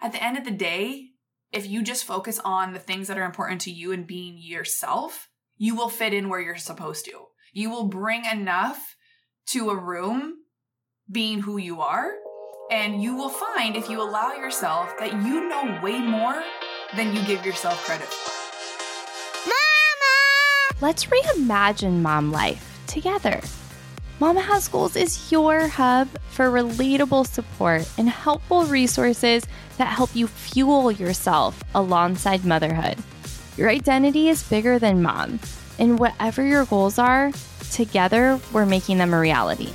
[0.00, 1.10] At the end of the day,
[1.52, 5.28] if you just focus on the things that are important to you and being yourself,
[5.56, 7.26] you will fit in where you're supposed to.
[7.52, 8.96] You will bring enough
[9.48, 10.34] to a room
[11.10, 12.10] being who you are.
[12.70, 16.42] And you will find if you allow yourself that you know way more
[16.96, 18.32] than you give yourself credit for.
[19.46, 20.80] Mama!
[20.80, 23.40] Let's reimagine mom life together.
[24.22, 29.44] Mama Has Goals is your hub for relatable support and helpful resources
[29.78, 32.98] that help you fuel yourself alongside motherhood.
[33.56, 35.40] Your identity is bigger than mom,
[35.80, 37.32] and whatever your goals are,
[37.72, 39.72] together we're making them a reality.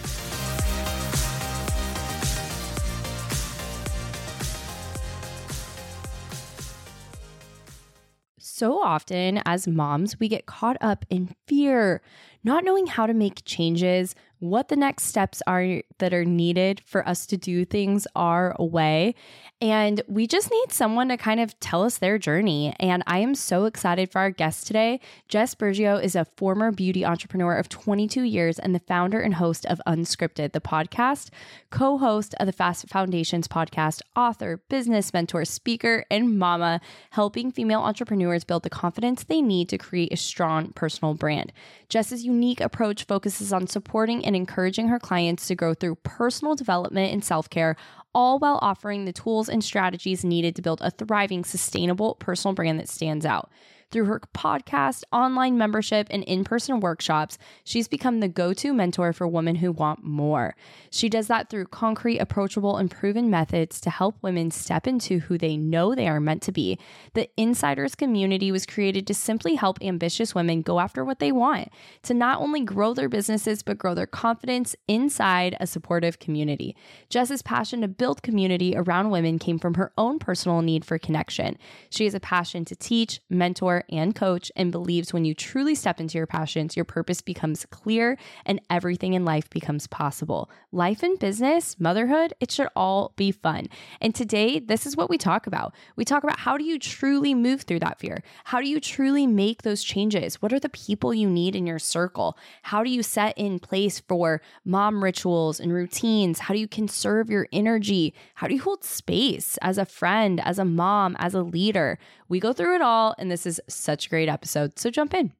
[8.40, 12.02] So often, as moms, we get caught up in fear,
[12.44, 17.08] not knowing how to make changes, what the next steps are that are needed for
[17.08, 19.16] us to do things our way.
[19.60, 22.76] And we just need someone to kind of tell us their journey.
[22.80, 25.00] And I am so excited for our guest today.
[25.28, 29.66] Jess Burgio is a former beauty entrepreneur of 22 years and the founder and host
[29.66, 31.30] of Unscripted, the podcast,
[31.72, 36.80] co host of the Fast Foundations podcast, author, business mentor, speaker, and mama,
[37.12, 41.52] helping female entrepreneurs build the confidence they need to create a strong personal brand.
[41.90, 47.12] Jess's unique approach focuses on supporting and encouraging her clients to grow through personal development
[47.14, 47.76] and self care,
[48.14, 52.80] all while offering the tools and strategies needed to build a thriving, sustainable personal brand
[52.80, 53.50] that stands out.
[53.90, 59.14] Through her podcast, online membership, and in person workshops, she's become the go to mentor
[59.14, 60.58] for women who want more.
[60.90, 65.38] She does that through concrete, approachable, and proven methods to help women step into who
[65.38, 66.78] they know they are meant to be.
[67.14, 71.70] The Insiders community was created to simply help ambitious women go after what they want,
[72.04, 76.76] to not only grow their businesses, but grow their confidence inside a supportive community.
[77.10, 81.58] Jess's passion to build community around women came from her own personal need for connection.
[81.90, 86.00] She has a passion to teach, mentor, and coach and believes when you truly step
[86.00, 90.50] into your passions, your purpose becomes clear and everything in life becomes possible.
[90.72, 93.68] Life and business, motherhood, it should all be fun.
[94.02, 95.74] And today, this is what we talk about.
[95.96, 98.24] We talk about how do you truly move through that fear?
[98.46, 100.42] How do you truly make those changes?
[100.42, 102.38] What are the people you need in your circle?
[102.64, 106.40] How do you set in place for mom rituals and routines?
[106.40, 108.14] How do you conserve your energy?
[108.36, 112.00] How do you hold space as a friend, as a mom, as a leader?
[112.30, 114.78] We go through it all, and this is such a great episode.
[114.80, 115.34] So jump in.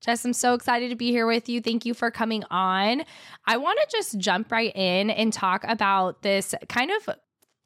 [0.00, 1.60] Jess, I'm so excited to be here with you.
[1.60, 3.02] Thank you for coming on.
[3.46, 7.16] I want to just jump right in and talk about this kind of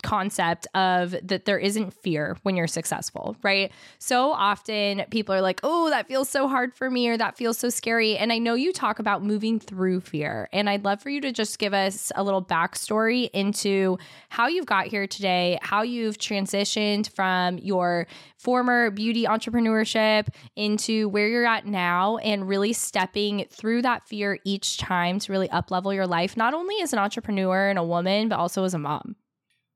[0.02, 3.72] concept of that there isn't fear when you're successful, right?
[3.98, 7.58] So often people are like, oh, that feels so hard for me or that feels
[7.58, 8.16] so scary.
[8.16, 10.48] And I know you talk about moving through fear.
[10.52, 13.98] And I'd love for you to just give us a little backstory into
[14.28, 21.28] how you've got here today, how you've transitioned from your former beauty entrepreneurship into where
[21.28, 25.94] you're at now and really stepping through that fear each time to really up level
[25.94, 29.16] your life, not only as an entrepreneur and a woman, but also as a mom.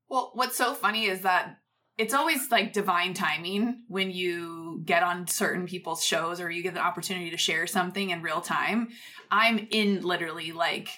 [0.09, 1.57] Well, what's so funny is that
[1.97, 6.75] it's always like divine timing when you get on certain people's shows or you get
[6.75, 8.89] the opportunity to share something in real time.
[9.31, 10.89] I'm in literally like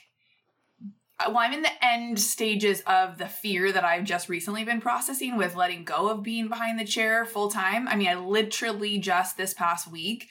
[1.20, 4.80] uh, well, I'm in the end stages of the fear that I've just recently been
[4.80, 7.88] processing with letting go of being behind the chair full time.
[7.88, 10.28] I mean, I literally just this past week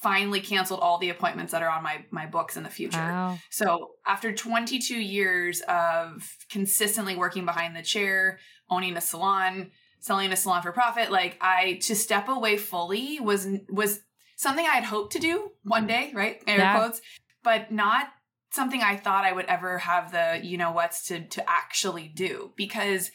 [0.00, 2.98] finally canceled all the appointments that are on my my books in the future.
[2.98, 3.38] Wow.
[3.50, 8.38] So after 22 years of consistently working behind the chair,
[8.70, 13.46] owning a salon, selling a salon for profit, like I to step away fully was
[13.68, 14.00] was
[14.36, 16.42] something I had hoped to do one day, right?
[16.46, 16.78] Air yeah.
[16.78, 17.02] quotes,
[17.44, 18.08] but not
[18.52, 22.52] something I thought I would ever have the you know what's to to actually do
[22.56, 23.10] because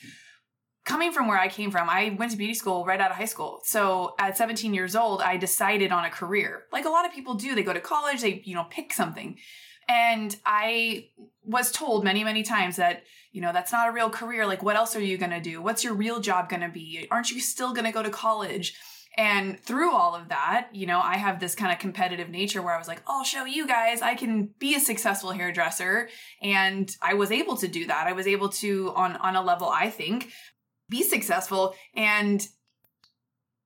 [0.85, 3.25] coming from where I came from, I went to beauty school right out of high
[3.25, 3.61] school.
[3.63, 6.63] So at 17 years old, I decided on a career.
[6.71, 9.37] Like a lot of people do, they go to college, they, you know, pick something.
[9.89, 11.09] And I
[11.43, 14.45] was told many, many times that, you know, that's not a real career.
[14.45, 15.61] Like, what else are you going to do?
[15.61, 17.07] What's your real job going to be?
[17.11, 18.75] Aren't you still going to go to college?
[19.17, 22.75] And through all of that, you know, I have this kind of competitive nature where
[22.75, 26.09] I was like, I'll show you guys I can be a successful hairdresser.
[26.41, 28.07] And I was able to do that.
[28.07, 30.31] I was able to, on, on a level, I think,
[30.89, 31.75] be successful.
[31.95, 32.45] And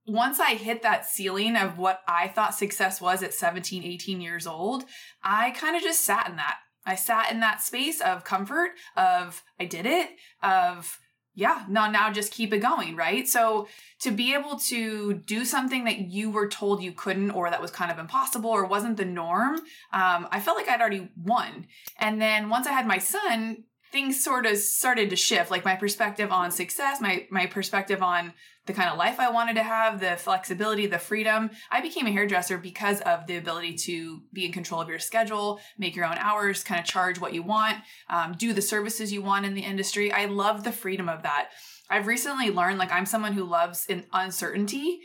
[0.06, 4.48] once I hit that ceiling of what I thought success was at 17, 18 years
[4.48, 4.86] old,
[5.24, 6.58] I kind of just sat in that.
[6.86, 10.10] I sat in that space of comfort, of I did it,
[10.42, 11.00] of
[11.36, 13.28] yeah, now now just keep it going, right?
[13.28, 13.68] So
[14.02, 17.72] to be able to do something that you were told you couldn't or that was
[17.72, 19.56] kind of impossible or wasn't the norm,
[19.94, 21.68] um, I felt like I'd already won.
[21.98, 25.76] And then once I had my son, things sort of started to shift like my
[25.76, 28.34] perspective on success my my perspective on
[28.66, 31.50] the kind of life i wanted to have the flexibility the freedom.
[31.72, 35.60] I became a hairdresser because of the ability to be in control of your schedule
[35.78, 37.78] make your own hours kind of charge what you want
[38.10, 40.12] um, do the services you want in the industry.
[40.12, 41.50] I love the freedom of that.
[41.90, 45.02] I've recently learned like i'm someone who loves uncertainty.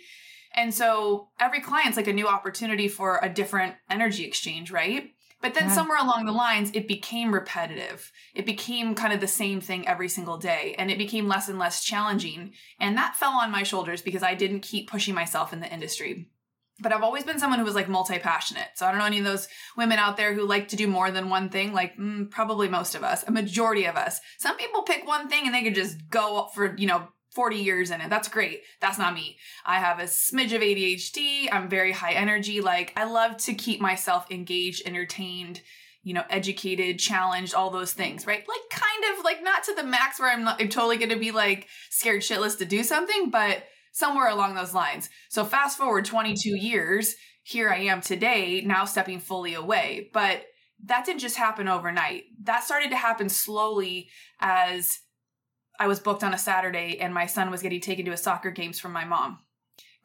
[0.56, 5.13] And so every client's like a new opportunity for a different energy exchange right
[5.44, 5.74] but then yeah.
[5.74, 8.10] somewhere along the lines, it became repetitive.
[8.34, 11.58] It became kind of the same thing every single day, and it became less and
[11.58, 12.54] less challenging.
[12.80, 16.30] And that fell on my shoulders because I didn't keep pushing myself in the industry.
[16.80, 18.68] But I've always been someone who was like multi passionate.
[18.74, 19.46] So I don't know any of those
[19.76, 21.74] women out there who like to do more than one thing.
[21.74, 24.22] Like mm, probably most of us, a majority of us.
[24.38, 27.90] Some people pick one thing and they could just go for you know 40 years
[27.90, 28.10] in it.
[28.10, 28.62] That's great.
[28.80, 29.36] That's not me.
[29.66, 31.48] I have a smidge of ADHD.
[31.50, 32.60] I'm very high energy.
[32.60, 35.60] Like, I love to keep myself engaged, entertained,
[36.04, 38.44] you know, educated, challenged, all those things, right?
[38.46, 41.32] Like, kind of like not to the max where I'm not I'm totally gonna be
[41.32, 45.08] like scared shitless to do something, but somewhere along those lines.
[45.28, 50.10] So, fast forward 22 years, here I am today, now stepping fully away.
[50.12, 50.44] But
[50.84, 52.24] that didn't just happen overnight.
[52.42, 54.08] That started to happen slowly
[54.40, 54.98] as
[55.78, 58.50] I was booked on a Saturday and my son was getting taken to a soccer
[58.50, 59.40] games from my mom.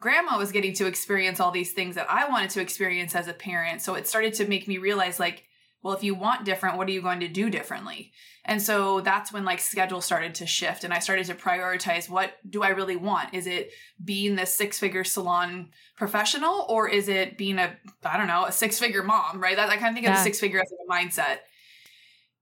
[0.00, 3.34] Grandma was getting to experience all these things that I wanted to experience as a
[3.34, 3.82] parent.
[3.82, 5.44] So it started to make me realize like,
[5.82, 8.12] well, if you want different, what are you going to do differently?
[8.44, 12.32] And so that's when like schedule started to shift and I started to prioritize what
[12.48, 13.34] do I really want?
[13.34, 13.70] Is it
[14.02, 18.52] being this six figure salon professional or is it being a, I don't know, a
[18.52, 19.56] six figure mom, right?
[19.56, 20.12] That I kind of think yeah.
[20.12, 21.38] of the six figure as a mindset.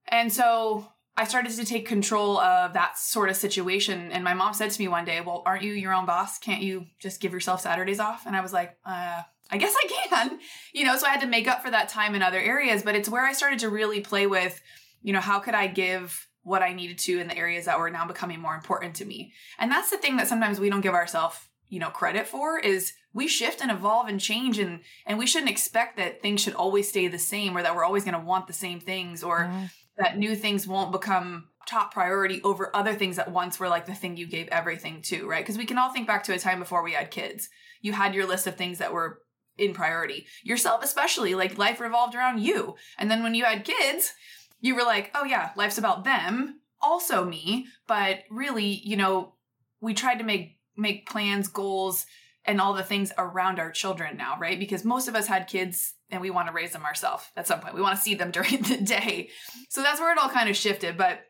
[0.06, 0.86] And so
[1.18, 4.12] I started to take control of that sort of situation.
[4.12, 6.38] And my mom said to me one day, Well, aren't you your own boss?
[6.38, 8.24] Can't you just give yourself Saturdays off?
[8.24, 10.38] And I was like, uh, I guess I can.
[10.72, 12.84] You know, so I had to make up for that time in other areas.
[12.84, 14.60] But it's where I started to really play with,
[15.02, 17.90] you know, how could I give what I needed to in the areas that were
[17.90, 19.32] now becoming more important to me?
[19.58, 21.36] And that's the thing that sometimes we don't give ourselves
[21.68, 25.50] you know credit for is we shift and evolve and change and and we shouldn't
[25.50, 28.46] expect that things should always stay the same or that we're always going to want
[28.46, 33.16] the same things or yeah that new things won't become top priority over other things
[33.16, 35.44] that once were like the thing you gave everything to, right?
[35.44, 37.50] Because we can all think back to a time before we had kids.
[37.82, 39.20] You had your list of things that were
[39.58, 40.26] in priority.
[40.42, 42.76] Yourself, especially, like life revolved around you.
[42.98, 44.12] And then when you had kids,
[44.60, 47.66] you were like, oh yeah, life's about them, also me.
[47.86, 49.34] But really, you know,
[49.80, 52.06] we tried to make make plans, goals,
[52.48, 54.58] and all the things around our children now, right?
[54.58, 57.60] Because most of us had kids and we want to raise them ourselves at some
[57.60, 57.74] point.
[57.74, 59.28] We want to see them during the day.
[59.68, 60.96] So that's where it all kind of shifted.
[60.96, 61.20] But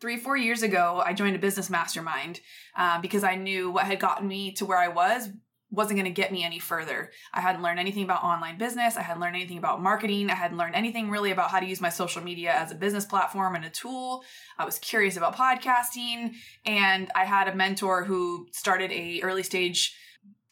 [0.00, 2.40] three, four years ago, I joined a business mastermind
[2.76, 5.30] uh, because I knew what had gotten me to where I was
[5.70, 7.10] wasn't going to get me any further.
[7.34, 8.96] I hadn't learned anything about online business.
[8.96, 10.30] I hadn't learned anything about marketing.
[10.30, 13.04] I hadn't learned anything really about how to use my social media as a business
[13.04, 14.22] platform and a tool.
[14.58, 16.34] I was curious about podcasting
[16.64, 19.96] and I had a mentor who started a early stage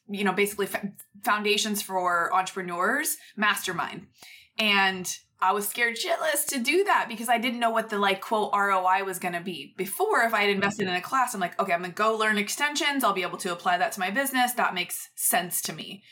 [0.09, 0.87] you know, basically f-
[1.23, 4.07] foundations for entrepreneurs mastermind.
[4.59, 8.21] And I was scared shitless to do that because I didn't know what the like
[8.21, 9.75] quote ROI was going to be.
[9.77, 12.17] Before, if I had invested in a class, I'm like, okay, I'm going to go
[12.17, 13.05] learn extensions.
[13.05, 14.53] I'll be able to apply that to my business.
[14.53, 16.03] That makes sense to me.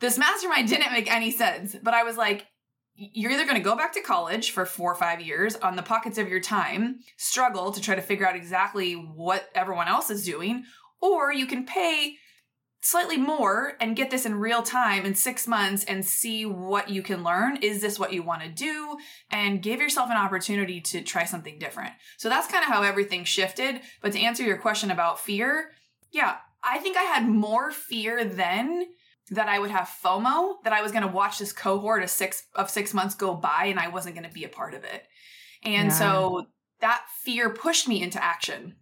[0.00, 2.46] This mastermind didn't make any sense, but I was like,
[2.98, 5.82] you're either going to go back to college for four or five years on the
[5.82, 10.24] pockets of your time, struggle to try to figure out exactly what everyone else is
[10.24, 10.64] doing,
[11.00, 12.16] or you can pay
[12.86, 17.02] slightly more and get this in real time in six months and see what you
[17.02, 17.56] can learn.
[17.56, 18.96] Is this what you want to do?
[19.28, 21.92] And give yourself an opportunity to try something different.
[22.16, 23.80] So that's kind of how everything shifted.
[24.00, 25.72] But to answer your question about fear,
[26.12, 28.86] yeah, I think I had more fear then
[29.30, 32.44] that I would have FOMO, that I was going to watch this cohort of six
[32.54, 35.02] of six months go by and I wasn't going to be a part of it.
[35.64, 35.94] And yeah.
[35.98, 36.46] so
[36.80, 38.76] that fear pushed me into action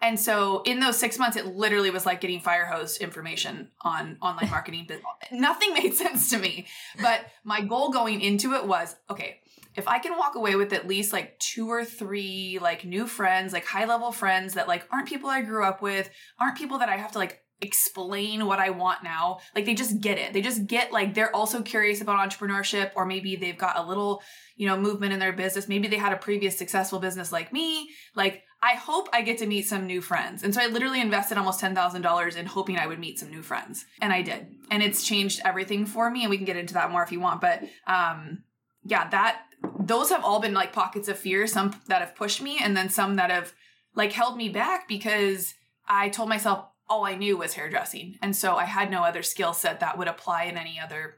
[0.00, 4.16] and so in those six months, it literally was like getting fire hose information on
[4.22, 4.88] online marketing.
[5.32, 6.66] Nothing made sense to me.
[7.00, 9.40] But my goal going into it was okay,
[9.74, 13.52] if I can walk away with at least like two or three like new friends,
[13.52, 16.88] like high level friends that like aren't people I grew up with, aren't people that
[16.88, 19.38] I have to like explain what I want now.
[19.54, 20.32] Like they just get it.
[20.32, 24.22] They just get like they're also curious about entrepreneurship or maybe they've got a little,
[24.56, 25.68] you know, movement in their business.
[25.68, 27.90] Maybe they had a previous successful business like me.
[28.14, 30.42] Like I hope I get to meet some new friends.
[30.42, 33.86] And so I literally invested almost $10,000 in hoping I would meet some new friends.
[34.00, 34.48] And I did.
[34.70, 36.22] And it's changed everything for me.
[36.22, 37.40] And we can get into that more if you want.
[37.40, 38.42] But um,
[38.84, 39.42] yeah, that,
[39.78, 42.88] those have all been like pockets of fear, some that have pushed me, and then
[42.88, 43.52] some that have
[43.94, 45.54] like held me back because
[45.86, 48.18] I told myself all I knew was hairdressing.
[48.22, 51.16] And so I had no other skill set that would apply in any other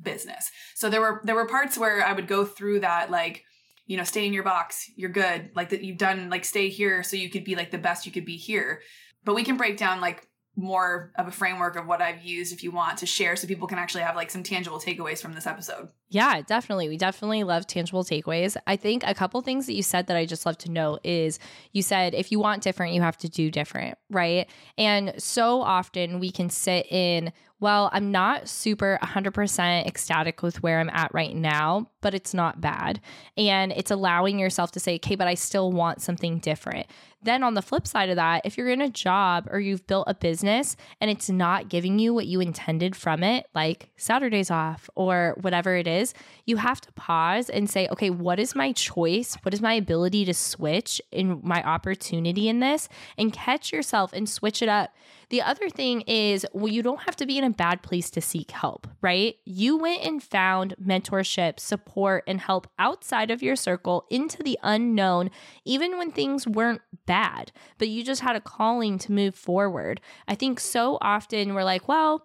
[0.00, 0.50] business.
[0.74, 3.44] So there were there were parts where I would go through that like
[3.88, 4.88] you know, stay in your box.
[4.94, 5.50] You're good.
[5.56, 8.12] Like that you've done like stay here so you could be like the best you
[8.12, 8.82] could be here.
[9.24, 12.64] But we can break down like more of a framework of what I've used if
[12.64, 15.46] you want to share so people can actually have like some tangible takeaways from this
[15.46, 15.88] episode.
[16.08, 16.88] Yeah, definitely.
[16.88, 18.56] We definitely love tangible takeaways.
[18.66, 21.38] I think a couple things that you said that I just love to know is
[21.72, 24.50] you said if you want different, you have to do different, right?
[24.76, 30.78] And so often we can sit in well, I'm not super 100% ecstatic with where
[30.78, 33.00] I'm at right now, but it's not bad.
[33.36, 36.86] And it's allowing yourself to say, okay, but I still want something different.
[37.20, 40.04] Then on the flip side of that, if you're in a job or you've built
[40.06, 44.88] a business and it's not giving you what you intended from it, like Saturdays off
[44.94, 46.14] or whatever it is,
[46.46, 49.36] you have to pause and say, okay, what is my choice?
[49.42, 52.88] What is my ability to switch in my opportunity in this?
[53.16, 54.94] And catch yourself and switch it up
[55.30, 58.20] the other thing is, well, you don't have to be in a bad place to
[58.20, 59.36] seek help, right?
[59.44, 65.30] You went and found mentorship, support, and help outside of your circle into the unknown,
[65.64, 70.00] even when things weren't bad, but you just had a calling to move forward.
[70.26, 72.24] I think so often we're like, well,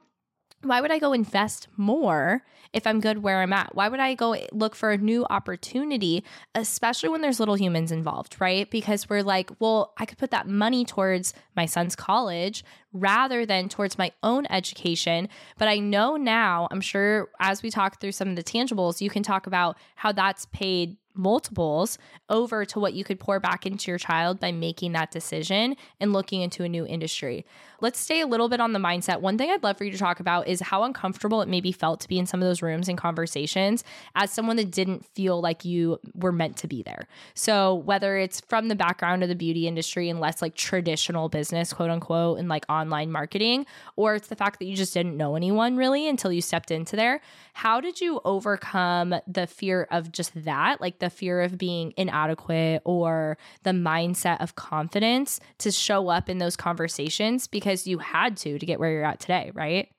[0.64, 2.44] why would I go invest more
[2.74, 3.76] if I'm good where I'm at?
[3.76, 6.24] Why would I go look for a new opportunity,
[6.56, 8.70] especially when there's little humans involved, right?
[8.70, 13.70] Because we're like, well, I could put that money towards my son's college rather than
[13.70, 15.30] towards my own education.
[15.58, 19.10] But I know now, I'm sure as we talk through some of the tangibles, you
[19.10, 21.98] can talk about how that's paid multiples
[22.30, 26.14] over to what you could pour back into your child by making that decision and
[26.14, 27.46] looking into a new industry.
[27.84, 29.20] Let's stay a little bit on the mindset.
[29.20, 32.00] One thing I'd love for you to talk about is how uncomfortable it maybe felt
[32.00, 33.84] to be in some of those rooms and conversations
[34.16, 37.10] as someone that didn't feel like you were meant to be there.
[37.34, 41.74] So, whether it's from the background of the beauty industry and less like traditional business,
[41.74, 43.66] quote unquote, and like online marketing,
[43.98, 46.96] or it's the fact that you just didn't know anyone really until you stepped into
[46.96, 47.20] there,
[47.52, 52.82] how did you overcome the fear of just that, like the fear of being inadequate
[52.86, 58.58] or the mindset of confidence to show up in those conversations because you had to
[58.58, 59.90] to get where you're at today, right?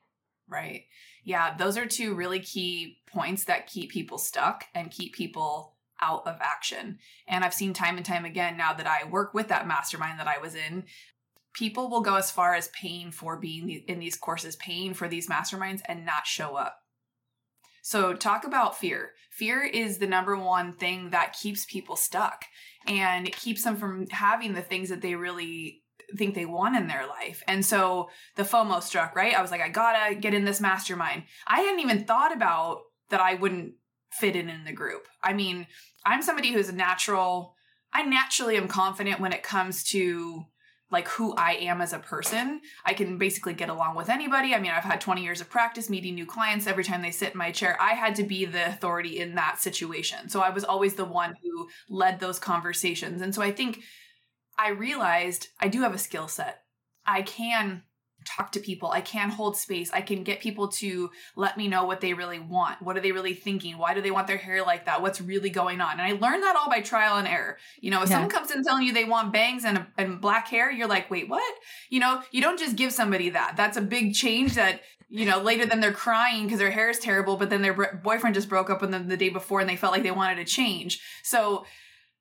[0.47, 0.83] Right.
[1.23, 6.27] Yeah, those are two really key points that keep people stuck and keep people out
[6.27, 6.99] of action.
[7.27, 10.27] And I've seen time and time again now that I work with that mastermind that
[10.27, 10.83] I was in,
[11.53, 15.29] people will go as far as paying for being in these courses, paying for these
[15.29, 16.77] masterminds and not show up.
[17.81, 19.11] So, talk about fear.
[19.29, 22.45] Fear is the number one thing that keeps people stuck
[22.87, 25.83] and it keeps them from having the things that they really
[26.17, 27.43] think they want in their life.
[27.47, 29.35] And so the FOMO struck, right?
[29.35, 31.23] I was like, I gotta get in this mastermind.
[31.47, 33.73] I hadn't even thought about that I wouldn't
[34.11, 35.07] fit in in the group.
[35.23, 35.67] I mean,
[36.05, 37.55] I'm somebody who's a natural,
[37.93, 40.45] I naturally am confident when it comes to
[40.91, 42.61] like who I am as a person.
[42.85, 44.53] I can basically get along with anybody.
[44.53, 47.33] I mean, I've had 20 years of practice meeting new clients every time they sit
[47.33, 47.75] in my chair.
[47.81, 50.29] I had to be the authority in that situation.
[50.29, 53.21] So I was always the one who led those conversations.
[53.21, 53.81] And so I think
[54.57, 56.61] I realized I do have a skill set.
[57.05, 57.83] I can
[58.25, 58.89] talk to people.
[58.89, 59.91] I can hold space.
[59.93, 62.81] I can get people to let me know what they really want.
[62.81, 63.77] What are they really thinking?
[63.77, 65.01] Why do they want their hair like that?
[65.01, 65.99] What's really going on?
[65.99, 67.57] And I learned that all by trial and error.
[67.79, 68.15] You know, if yeah.
[68.15, 71.29] someone comes in telling you they want bangs and, and black hair, you're like, wait,
[71.29, 71.55] what?
[71.89, 73.53] You know, you don't just give somebody that.
[73.55, 76.97] That's a big change that you know, later then they're crying because their hair is
[76.97, 79.75] terrible, but then their boyfriend just broke up with them the day before and they
[79.75, 80.99] felt like they wanted to change.
[81.23, 81.65] So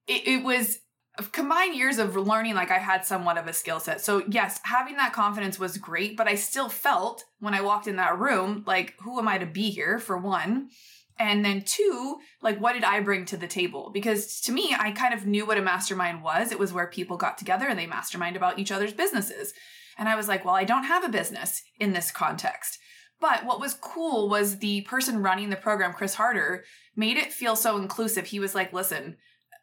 [0.07, 0.81] it, it was
[1.31, 4.01] combined years of learning like i had somewhat of a skill set.
[4.01, 7.97] So yes having that confidence was great but i still felt when i walked in
[7.97, 10.71] that room like who am i to be here for one?
[11.17, 13.91] And then two like what did i bring to the table?
[13.95, 16.51] Because to me i kind of knew what a mastermind was.
[16.51, 19.53] It was where people got together and they mastermind about each other's businesses.
[19.97, 22.79] And i was like well i don't have a business in this context.
[23.21, 26.65] But what was cool was the person running the program chris harder
[26.97, 28.27] made it feel so inclusive.
[28.27, 29.17] He was like listen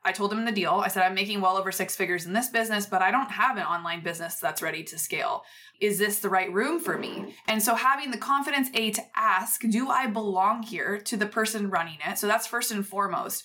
[0.04, 0.82] I told him the deal.
[0.84, 3.58] I said, I'm making well over six figures in this business, but I don't have
[3.58, 5.44] an online business that's ready to scale.
[5.80, 7.36] Is this the right room for me?
[7.48, 11.70] And so having the confidence, A, to ask, do I belong here to the person
[11.70, 12.18] running it?
[12.18, 13.44] So that's first and foremost.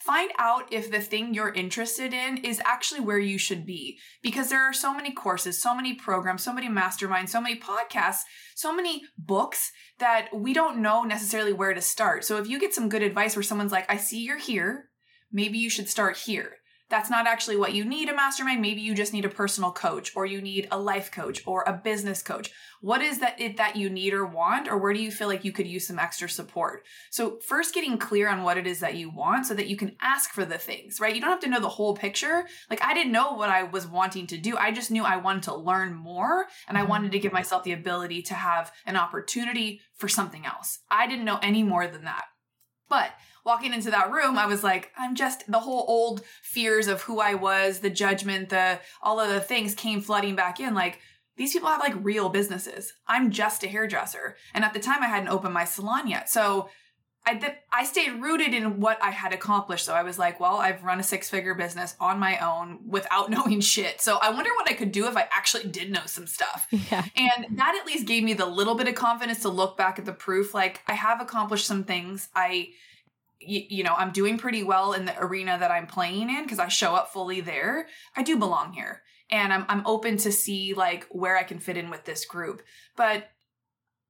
[0.00, 3.98] Find out if the thing you're interested in is actually where you should be.
[4.22, 8.22] Because there are so many courses, so many programs, so many masterminds, so many podcasts,
[8.54, 12.24] so many books that we don't know necessarily where to start.
[12.24, 14.87] So if you get some good advice where someone's like, I see you're here,
[15.32, 16.58] maybe you should start here.
[16.90, 18.62] That's not actually what you need a mastermind.
[18.62, 21.72] Maybe you just need a personal coach or you need a life coach or a
[21.74, 22.50] business coach.
[22.80, 25.44] What is that it that you need or want or where do you feel like
[25.44, 26.86] you could use some extra support?
[27.10, 29.96] So first getting clear on what it is that you want so that you can
[30.00, 31.14] ask for the things, right?
[31.14, 32.46] You don't have to know the whole picture.
[32.70, 34.56] Like I didn't know what I was wanting to do.
[34.56, 37.36] I just knew I wanted to learn more and I wanted to give mm-hmm.
[37.36, 40.78] myself the ability to have an opportunity for something else.
[40.90, 42.24] I didn't know any more than that.
[42.88, 43.10] But
[43.44, 47.20] walking into that room, I was like, I'm just the whole old fears of who
[47.20, 50.74] I was, the judgment, the all of the things came flooding back in.
[50.74, 50.98] Like,
[51.38, 52.92] these people have like real businesses.
[53.06, 54.36] I'm just a hairdresser.
[54.52, 56.28] And at the time I hadn't opened my salon yet.
[56.28, 56.68] So
[57.28, 59.84] I, I stayed rooted in what I had accomplished.
[59.84, 63.30] So I was like, well, I've run a six figure business on my own without
[63.30, 64.00] knowing shit.
[64.00, 66.66] So I wonder what I could do if I actually did know some stuff.
[66.90, 67.04] Yeah.
[67.16, 70.06] And that at least gave me the little bit of confidence to look back at
[70.06, 70.54] the proof.
[70.54, 72.28] Like I have accomplished some things.
[72.34, 72.68] I,
[73.40, 76.58] you, you know, I'm doing pretty well in the arena that I'm playing in because
[76.58, 77.86] I show up fully there.
[78.16, 81.76] I do belong here and I'm I'm open to see like where I can fit
[81.76, 82.62] in with this group.
[82.96, 83.28] But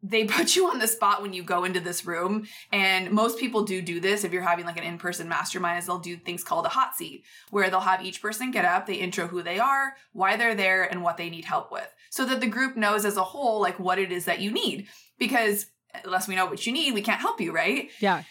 [0.03, 3.65] they put you on the spot when you go into this room and most people
[3.65, 6.67] do do this if you're having like an in-person mastermind is they'll do things called
[6.67, 9.95] a hot seat where they'll have each person get up they intro who they are
[10.13, 13.17] why they're there and what they need help with so that the group knows as
[13.17, 14.87] a whole like what it is that you need
[15.19, 15.67] because
[16.05, 18.23] unless we know what you need we can't help you right Yeah.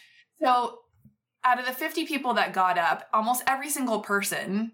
[0.42, 0.80] so
[1.48, 4.72] out of the 50 people that got up almost every single person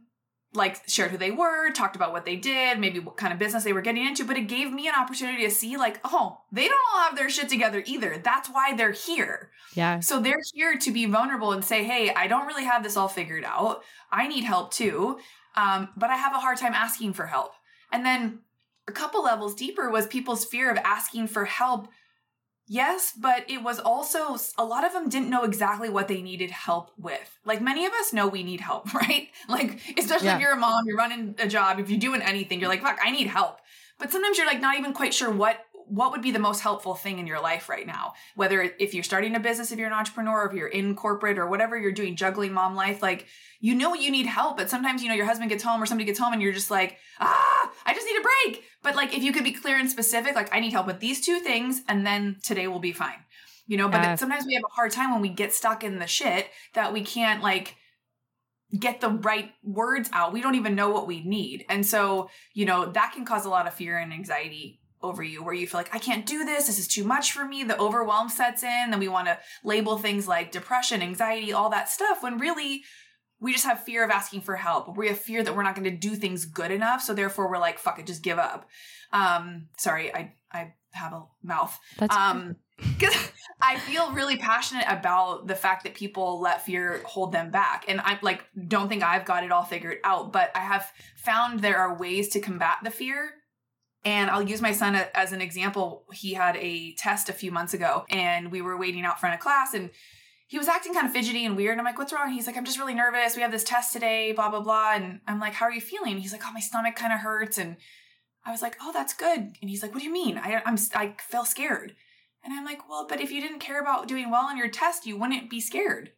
[0.55, 3.63] like shared who they were, talked about what they did, maybe what kind of business
[3.63, 6.67] they were getting into, but it gave me an opportunity to see like, oh, they
[6.67, 8.21] don't all have their shit together either.
[8.23, 9.49] That's why they're here.
[9.73, 9.99] Yeah.
[9.99, 13.07] So they're here to be vulnerable and say, hey, I don't really have this all
[13.07, 13.83] figured out.
[14.11, 15.19] I need help too.
[15.55, 17.53] Um, but I have a hard time asking for help.
[17.91, 18.39] And then
[18.87, 21.87] a couple levels deeper was people's fear of asking for help
[22.67, 26.49] Yes, but it was also a lot of them didn't know exactly what they needed
[26.51, 27.37] help with.
[27.45, 29.29] Like many of us know we need help, right?
[29.49, 30.35] Like, especially Yeah.
[30.35, 32.99] if you're a mom, you're running a job, if you're doing anything, you're like, fuck,
[33.03, 33.59] I need help.
[33.99, 35.57] But sometimes you're like not even quite sure what
[35.93, 38.13] what would be the most helpful thing in your life right now.
[38.35, 41.47] Whether if you're starting a business, if you're an entrepreneur, if you're in corporate or
[41.47, 43.27] whatever you're doing, juggling mom life, like
[43.59, 46.05] you know you need help, but sometimes you know your husband gets home or somebody
[46.05, 48.63] gets home and you're just like, ah, I just need a break.
[48.81, 51.23] But like if you could be clear and specific, like I need help with these
[51.23, 53.19] two things, and then today will be fine.
[53.67, 55.99] You know, but it- sometimes we have a hard time when we get stuck in
[55.99, 57.75] the shit that we can't like
[58.77, 60.33] get the right words out.
[60.33, 61.65] We don't even know what we need.
[61.69, 65.43] And so, you know, that can cause a lot of fear and anxiety over you
[65.43, 67.77] where you feel like I can't do this, this is too much for me, the
[67.79, 72.23] overwhelm sets in, then we want to label things like depression, anxiety, all that stuff
[72.23, 72.83] when really
[73.39, 74.97] we just have fear of asking for help.
[74.97, 77.59] We have fear that we're not going to do things good enough, so therefore we're
[77.59, 78.69] like fuck it, just give up.
[79.11, 81.77] Um sorry, I I have a mouth.
[81.97, 87.31] That's Um, because I feel really passionate about the fact that people let fear hold
[87.31, 87.85] them back.
[87.87, 91.59] And I like don't think I've got it all figured out, but I have found
[91.59, 93.31] there are ways to combat the fear.
[94.05, 96.03] And I'll use my son as an example.
[96.11, 99.39] He had a test a few months ago and we were waiting out front of
[99.39, 99.91] class and
[100.47, 101.79] he was acting kind of fidgety and weird.
[101.79, 102.31] I'm like, what's wrong?
[102.31, 103.35] He's like, I'm just really nervous.
[103.35, 104.93] We have this test today, blah, blah, blah.
[104.93, 106.19] And I'm like, how are you feeling?
[106.19, 107.57] He's like, oh, my stomach kind of hurts.
[107.57, 107.77] And
[108.45, 109.39] I was like, oh, that's good.
[109.39, 110.37] And he's like, what do you mean?
[110.37, 111.95] I, I'm, I feel scared.
[112.43, 115.05] And I'm like, well, but if you didn't care about doing well on your test,
[115.05, 116.11] you wouldn't be scared.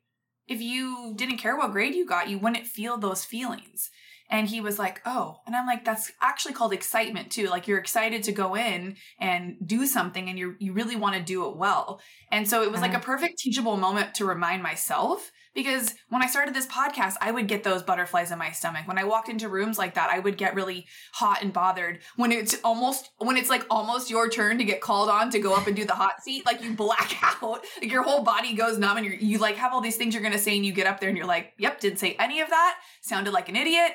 [0.48, 3.92] If you didn't care what grade you got, you wouldn't feel those feelings.
[4.30, 5.40] And he was like, oh.
[5.46, 7.48] And I'm like, that's actually called excitement too.
[7.48, 11.22] Like you're excited to go in and do something and you you really want to
[11.22, 12.02] do it well.
[12.32, 13.06] And so it was like a uh-huh.
[13.06, 17.64] perfect teachable moment to remind myself because when I started this podcast, I would get
[17.64, 18.88] those butterflies in my stomach.
[18.88, 22.00] When I walked into rooms like that, I would get really hot and bothered.
[22.18, 25.56] When it's almost when it's like almost your turn to get called on to go
[25.56, 27.64] up and do the hot seat, like you black out.
[27.82, 30.24] Like your whole body goes numb and you're, you like have all these things you're
[30.24, 32.42] going to say and you get up there and you're like, "Yep, didn't say any
[32.42, 32.78] of that.
[33.02, 33.94] Sounded like an idiot."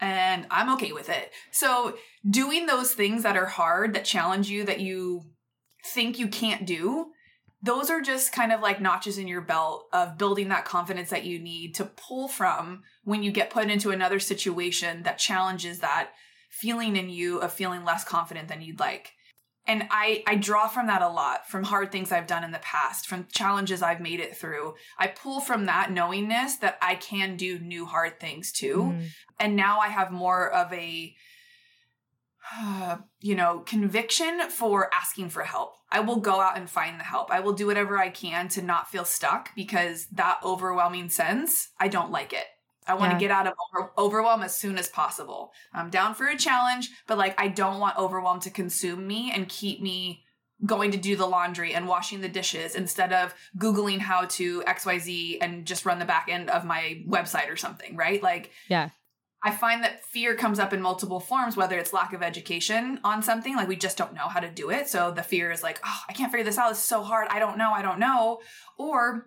[0.00, 1.30] And I'm okay with it.
[1.50, 1.96] So,
[2.28, 5.22] doing those things that are hard, that challenge you, that you
[5.84, 7.12] think you can't do,
[7.62, 11.24] those are just kind of like notches in your belt of building that confidence that
[11.24, 16.10] you need to pull from when you get put into another situation that challenges that
[16.50, 19.13] feeling in you of feeling less confident than you'd like.
[19.66, 22.58] And I, I draw from that a lot from hard things I've done in the
[22.58, 24.74] past, from challenges I've made it through.
[24.98, 29.06] I pull from that knowingness that I can do new hard things too Mm.
[29.40, 31.14] and now I have more of a
[32.56, 35.76] uh, you know conviction for asking for help.
[35.90, 37.30] I will go out and find the help.
[37.30, 41.88] I will do whatever I can to not feel stuck because that overwhelming sense, I
[41.88, 42.46] don't like it.
[42.86, 43.18] I want Yeah.
[43.18, 45.52] to get out of over- overwhelm as soon as possible.
[45.72, 49.48] I'm down for a challenge, but like I don't want overwhelm to consume me and
[49.48, 50.22] keep me
[50.64, 55.38] going to do the laundry and washing the dishes instead of googling how to xyz
[55.40, 58.90] and just run the back end of my website or something right like Yeah.
[59.46, 63.22] I find that fear comes up in multiple forms, whether it's lack of education on
[63.22, 64.88] something, like we just don't know how to do it.
[64.88, 66.70] So the fear is like, oh, I can't figure this out.
[66.70, 67.28] It's so hard.
[67.30, 67.70] I don't know.
[67.70, 68.40] I don't know.
[68.78, 69.26] Or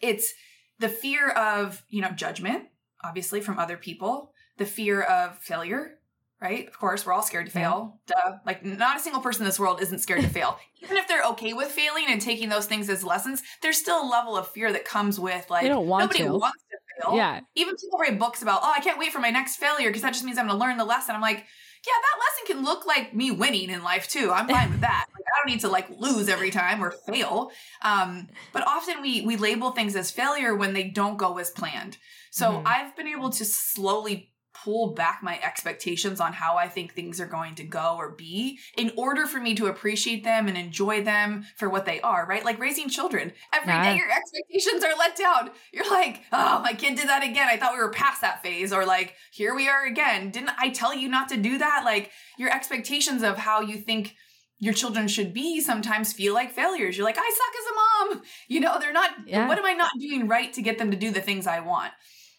[0.00, 0.32] it's
[0.78, 2.66] the fear of, you know, judgment,
[3.02, 5.98] obviously from other people, the fear of failure,
[6.40, 6.66] right?
[6.68, 8.00] Of course, we're all scared to fail.
[8.06, 8.38] Duh.
[8.46, 10.58] Like, not a single person in this world isn't scared to fail.
[10.82, 14.08] Even if they're okay with failing and taking those things as lessons, there's still a
[14.08, 16.32] level of fear that comes with like They don't want nobody to.
[16.38, 17.16] wants to fail.
[17.16, 17.40] Yeah.
[17.56, 20.12] Even people write books about, oh, I can't wait for my next failure because that
[20.12, 21.14] just means I'm going to learn the lesson.
[21.14, 21.44] I'm like,
[21.86, 24.30] yeah, that lesson can look like me winning in life too.
[24.32, 25.06] I'm fine with that.
[25.18, 27.50] Like, I don't need to like lose every time or fail.
[27.82, 31.98] Um, but often we we label things as failure when they don't go as planned.
[32.30, 32.62] So Mhm.
[32.66, 34.32] I've been able to slowly
[34.64, 38.58] pull back my expectations on how I think things are going to go or be
[38.76, 42.44] in order for me to appreciate them and enjoy them for what they are, right?
[42.44, 43.32] Like raising children.
[43.52, 43.94] Every day Yeah.
[43.94, 45.52] your expectations are let down.
[45.72, 47.46] You're like, oh, my kid did that again.
[47.48, 48.72] I thought we were past that phase.
[48.72, 50.30] Or like, here we are again.
[50.32, 51.82] Didn't I tell you not to do that?
[51.84, 54.16] Like your expectations of how you think
[54.58, 56.96] your children should be sometimes feel like failures.
[56.96, 58.22] You're like, I suck as a mom.
[58.48, 59.46] You know, they're not, Yeah.
[59.46, 61.92] what am I not doing right to get them to do the things I want?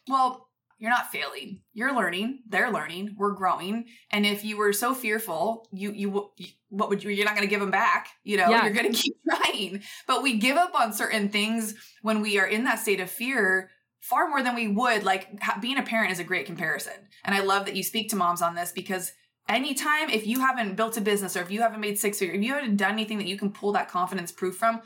[0.09, 0.47] Well,
[0.79, 1.59] you're not failing.
[1.73, 2.39] You're learning.
[2.47, 3.15] They're learning.
[3.17, 3.85] We're growing.
[4.11, 6.31] And if you were so fearful, you you,
[6.69, 7.09] what would you?
[7.09, 8.07] You're not going to give them back.
[8.23, 8.63] You know, Yeah.
[8.63, 9.83] you're going to keep trying.
[10.07, 13.69] But we give up on certain things when we are in that state of fear
[13.99, 15.03] far more than we would.
[15.03, 15.27] Like
[15.61, 16.93] being a parent is a great comparison.
[17.25, 19.11] And I love that you speak to moms on this because
[19.49, 22.43] anytime if you haven't built a business or if you haven't made six figures, if
[22.43, 24.81] you haven't done anything that you can pull that confidence proof from,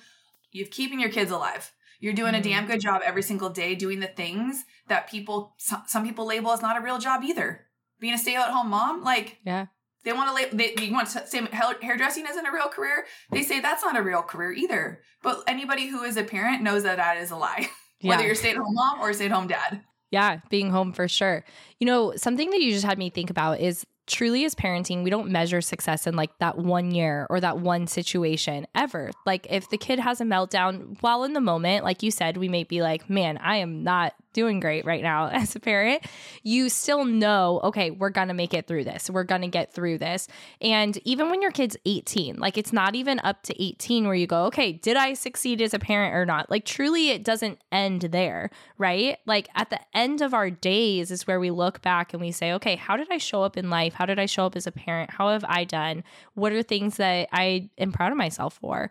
[0.51, 1.71] you're keeping your kids alive.
[2.03, 2.43] You're doing a Mhm.
[2.43, 6.51] damn good job every single day doing the things that people some, some people label
[6.51, 7.65] as not a real job either.
[8.01, 9.67] Being a stay-at-home mom, like Yeah.
[10.03, 11.41] they want to label they you want to say
[11.81, 13.05] hairdressing isn't a real career.
[13.31, 15.01] They say that's not a real career either.
[15.21, 17.69] But anybody who is a parent knows that that is a lie.
[18.01, 19.85] Whether you're a stay-at-home mom or a stay-at-home dad.
[20.11, 21.45] Yeah, being home for sure.
[21.79, 25.09] You know, something that you just had me think about is truly as parenting, we
[25.09, 29.11] don't measure success in like that one year or that one situation ever.
[29.25, 32.49] Like if the kid has a meltdown while in the moment, like you said, we
[32.49, 36.03] may be like, man, I am not doing great right now as a parent.
[36.43, 39.09] You still know, okay, we're going to make it through this.
[39.09, 40.27] We're going to get through this.
[40.61, 44.27] And even when your kid's 18, like it's not even up to 18 where you
[44.27, 46.49] go, okay, did I succeed as a parent or not?
[46.49, 49.17] Like truly, it doesn't end there, right?
[49.25, 52.51] Like at the end of our days is where we look back and we say,
[52.53, 53.93] okay, how did I show up in life?
[53.93, 55.11] How did I show up as a parent?
[55.11, 56.03] How have I done?
[56.33, 58.89] What are things that I am proud of myself for?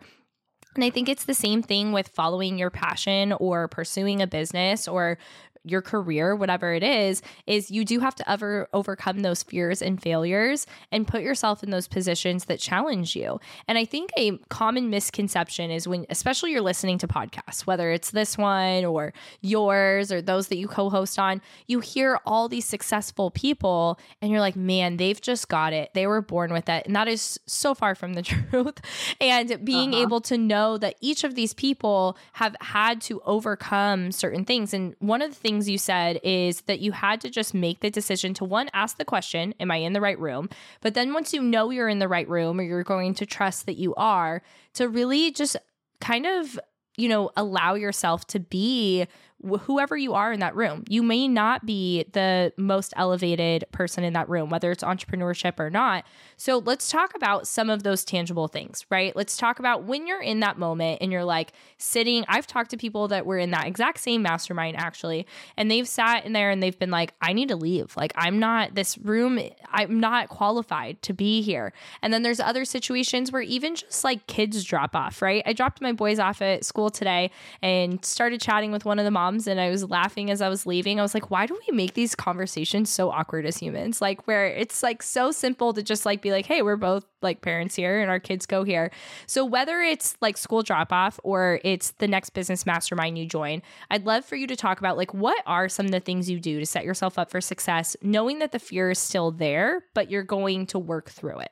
[0.75, 4.87] And I think it's the same thing with following your passion or pursuing a business
[4.87, 5.17] or
[5.63, 10.01] your career, whatever it is, is you do have to ever overcome those fears and
[10.01, 13.39] failures and put yourself in those positions that challenge you.
[13.67, 18.11] And I think a common misconception is when, especially you're listening to podcasts, whether it's
[18.11, 22.65] this one or yours or those that you co host on, you hear all these
[22.65, 25.91] successful people and you're like, man, they've just got it.
[25.93, 26.85] They were born with it.
[26.85, 28.79] And that is so far from the truth.
[29.21, 30.01] And being Uh-huh.
[30.01, 34.73] able to know that each of these people have had to overcome certain things.
[34.73, 37.89] And one of the things you said is that you had to just make the
[37.89, 40.49] decision to one, ask the question, Am I in the right room?
[40.81, 43.65] But then once you know you're in the right room or you're going to trust
[43.65, 44.41] that you are,
[44.73, 45.57] to really just
[45.99, 46.59] kind of
[46.97, 49.07] you know, allow yourself to be
[49.47, 50.83] wh- whoever you are in that room.
[50.89, 55.69] You may not be the most elevated person in that room, whether it's entrepreneurship or
[55.69, 56.05] not.
[56.37, 59.15] So let's talk about some of those tangible things, right?
[59.15, 62.25] Let's talk about when you're in that moment and you're like sitting.
[62.27, 65.27] I've talked to people that were in that exact same mastermind actually,
[65.57, 67.95] and they've sat in there and they've been like, I need to leave.
[67.95, 71.73] Like, I'm not, this room, I'm not qualified to be here.
[72.01, 75.43] And then there's other situations where even just like kids drop off, right?
[75.45, 79.11] I dropped my boys off at school today and started chatting with one of the
[79.11, 80.99] moms, and I was laughing as I was leaving.
[80.99, 84.01] I was like, why do we make these conversations so awkward as humans?
[84.01, 87.41] Like, where it's like so simple to just like be like, hey, we're both like
[87.41, 88.91] parents here and our kids go here.
[89.25, 93.61] So, whether it's like school drop off or it's the next business mastermind you join,
[93.89, 96.39] I'd love for you to talk about like what are some of the things you
[96.39, 100.11] do to set yourself up for success, knowing that the fear is still there, but
[100.11, 101.51] you're going to work through it.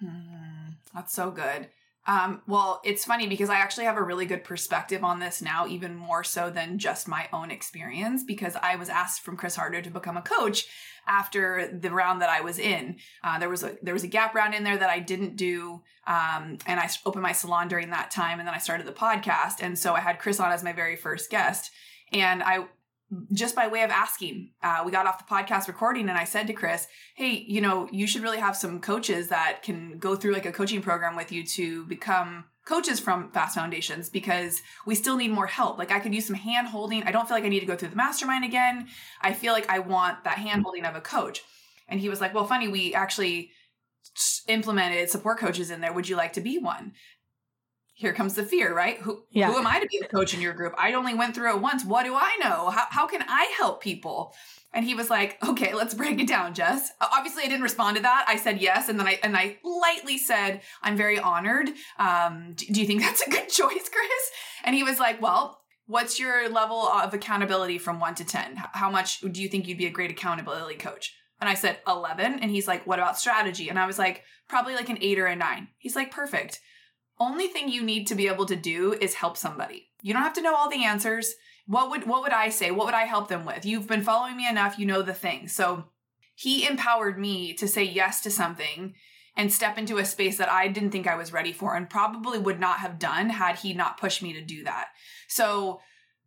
[0.00, 1.68] Hmm, that's so good.
[2.06, 5.66] Um, well, it's funny because I actually have a really good perspective on this now,
[5.66, 9.80] even more so than just my own experience, because I was asked from Chris Harder
[9.80, 10.66] to become a coach
[11.06, 12.96] after the round that I was in.
[13.22, 15.82] Uh, there was a there was a gap round in there that I didn't do,
[16.06, 19.62] um, and I opened my salon during that time, and then I started the podcast,
[19.62, 21.70] and so I had Chris on as my very first guest,
[22.12, 22.66] and I
[23.32, 26.46] just by way of asking, uh, we got off the podcast recording, and I said
[26.46, 30.32] to Chris, "Hey, you know, you should really have some coaches that can go through
[30.32, 35.16] like a coaching program with you to become." coaches from fast foundations because we still
[35.16, 35.78] need more help.
[35.78, 37.02] Like i could use some hand holding.
[37.02, 38.88] I don't feel like i need to go through the mastermind again.
[39.20, 41.42] I feel like i want that hand holding of a coach.
[41.88, 43.50] And he was like well funny we actually
[44.48, 45.92] implemented support coaches in there.
[45.92, 46.92] Would you like to be one
[47.96, 48.98] here comes the fear, right?
[48.98, 49.50] Who, Yeah.
[49.52, 50.74] who am I to be a coach in your group?
[50.76, 51.84] I only went through it once.
[51.84, 52.70] What do I know?
[52.70, 54.34] How, how can I help people?
[54.72, 56.90] And he was like, okay, let's break it down, Jess.
[57.00, 58.24] Obviously, I didn't respond to that.
[58.26, 58.88] I said yes.
[58.88, 61.70] And then I, and I lightly said, I'm very honored.
[61.98, 64.30] Um, do, do you think that's a good choice, Chris?
[64.64, 68.56] And he was like, well, what's your level of accountability from one to 10?
[68.72, 71.14] How much do you think you'd be a great accountability coach?
[71.40, 72.40] And I said 11.
[72.40, 73.68] And he's like, what about strategy?
[73.68, 75.68] And I was like, probably like an eight or a nine.
[75.78, 76.60] He's like, perfect.
[77.18, 79.88] Only thing you need to be able to do is help somebody.
[80.02, 81.34] You don't have to know all the answers.
[81.66, 82.70] What would what would I say?
[82.70, 83.64] What would I help them with?
[83.64, 85.48] You've been following me enough, you know the thing.
[85.48, 85.84] So
[86.34, 88.94] he empowered me to say yes to something
[89.36, 92.38] and step into a space that I didn't think I was ready for and probably
[92.38, 94.88] would not have done had he not pushed me to do that.
[95.28, 95.80] So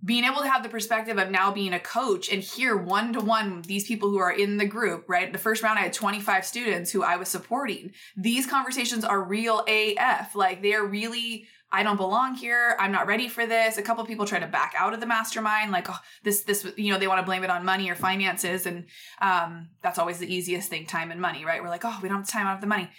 [0.05, 3.19] being able to have the perspective of now being a coach and hear one to
[3.19, 5.31] one these people who are in the group, right?
[5.31, 7.93] The first round, I had 25 students who I was supporting.
[8.15, 10.35] These conversations are real AF.
[10.35, 12.77] Like they're really, I don't belong here.
[12.79, 13.79] I'm not ready for this.
[13.79, 16.93] A couple people try to back out of the mastermind, like, oh, this, this, you
[16.93, 18.67] know, they want to blame it on money or finances.
[18.67, 18.85] And
[19.19, 21.61] um, that's always the easiest thing time and money, right?
[21.61, 22.89] We're like, oh, we don't have time out of the money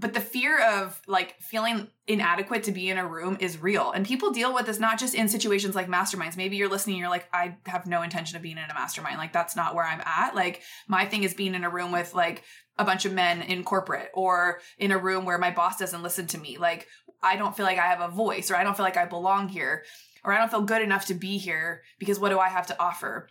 [0.00, 3.92] but the fear of like feeling inadequate to be in a room is real.
[3.92, 6.36] And people deal with this not just in situations like masterminds.
[6.36, 9.18] Maybe you're listening you're like i have no intention of being in a mastermind.
[9.18, 10.34] Like that's not where i'm at.
[10.34, 12.42] Like my thing is being in a room with like
[12.78, 16.26] a bunch of men in corporate or in a room where my boss doesn't listen
[16.28, 16.56] to me.
[16.56, 16.86] Like
[17.22, 19.48] i don't feel like i have a voice or i don't feel like i belong
[19.48, 19.84] here
[20.24, 22.80] or i don't feel good enough to be here because what do i have to
[22.80, 23.28] offer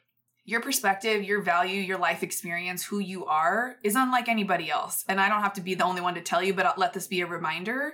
[0.49, 5.05] your perspective, your value, your life experience, who you are is unlike anybody else.
[5.07, 6.93] And I don't have to be the only one to tell you, but I'll let
[6.93, 7.93] this be a reminder.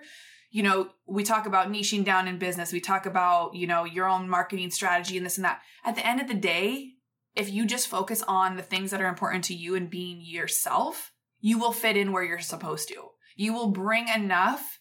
[0.51, 2.71] You know, we talk about niching down in business.
[2.71, 5.59] We talk about, you know, your own marketing strategy and this and that.
[5.83, 6.93] At the end of the day,
[7.35, 11.11] if you just focus on the things that are important to you and being yourself,
[11.41, 13.09] you will fit in where you're supposed to.
[13.35, 14.79] You will bring enough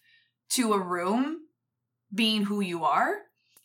[0.51, 1.39] to a room
[2.13, 3.17] being who you are.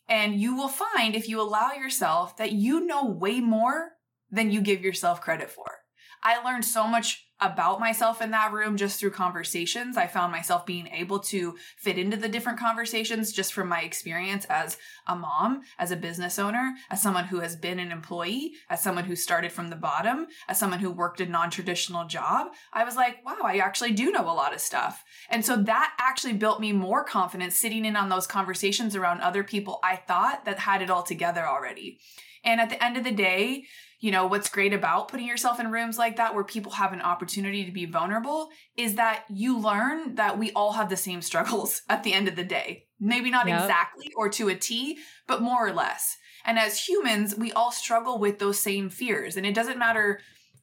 [0.09, 3.91] And you will find if you allow yourself that you know way more
[4.31, 5.81] than you give yourself credit for.
[6.23, 9.97] I learned so much about myself in that room just through conversations.
[9.97, 14.45] I found myself being able to fit into the different conversations just from my experience
[14.45, 18.83] as a mom, as a business owner, as someone who has been an employee, as
[18.83, 22.49] someone who started from the bottom, as someone who worked a non traditional job.
[22.71, 25.03] I was like, wow, I actually do know a lot of stuff.
[25.27, 29.43] And so that actually built me more confidence sitting in on those conversations around other
[29.43, 31.99] people I thought that had it all together already.
[32.43, 33.65] And at the end of the day,
[34.01, 37.01] you know, what's great about putting yourself in rooms like that where people have an
[37.01, 41.83] opportunity to be vulnerable is that you learn that we all have the same struggles
[41.89, 42.85] at the end of the day.
[42.99, 43.61] Maybe not Yep.
[43.61, 46.17] exactly or to a T, but more or less.
[46.45, 49.37] And as humans, we all struggle with those same fears.
[49.37, 50.19] And it doesn't matter,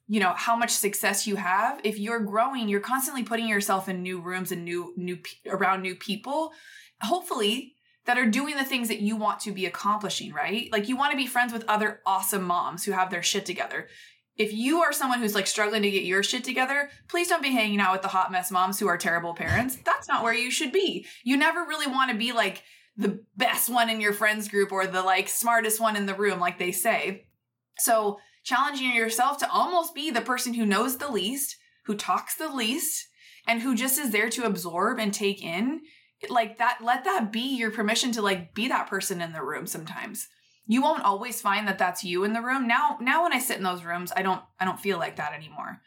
[0.08, 1.80] you know, how much success you have.
[1.84, 5.94] If you're growing, you're constantly putting yourself in new rooms and new new around new
[5.94, 6.50] people.
[7.02, 7.76] Hopefully,
[8.08, 10.72] that are doing the things that you want to be accomplishing, right?
[10.72, 13.86] Like you want to be friends with other awesome moms who have their shit together.
[14.34, 17.52] If you are someone who's like struggling to get your shit together, please don't be
[17.52, 19.76] hanging out with the hot mess moms who are terrible parents.
[19.84, 21.04] That's not where you should be.
[21.22, 22.62] You never really want to be like
[22.96, 26.40] the best one in your friends group or the like smartest one in the room,
[26.40, 27.26] like they say.
[27.76, 32.48] So challenging yourself to almost be the person who knows the least, who talks the
[32.48, 33.06] least,
[33.46, 35.82] and who just is there to absorb and take in
[36.28, 39.66] like that let that be your permission to like be that person in the room
[39.66, 40.28] sometimes.
[40.66, 42.66] You won't always find that that's you in the room.
[42.66, 45.32] Now now when i sit in those rooms i don't i don't feel like that
[45.32, 45.80] anymore.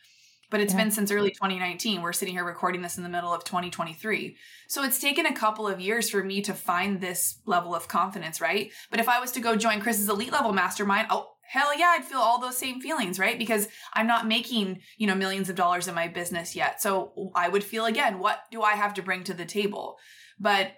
[0.50, 0.80] But it's Yeah.
[0.84, 4.36] been since early 2019 we're sitting here recording this in the middle of 2023
[4.68, 8.42] so it's taken a couple of years for me to find this level of confidence
[8.42, 8.72] right?
[8.90, 12.06] But if i was to go join chris's elite level mastermind oh hell yeah i'd
[12.06, 13.38] feel all those same feelings right?
[13.38, 16.82] Because i'm not making you know millions of dollars in my business yet.
[16.82, 19.98] So i would feel again what do i have to bring to the table
[20.40, 20.74] but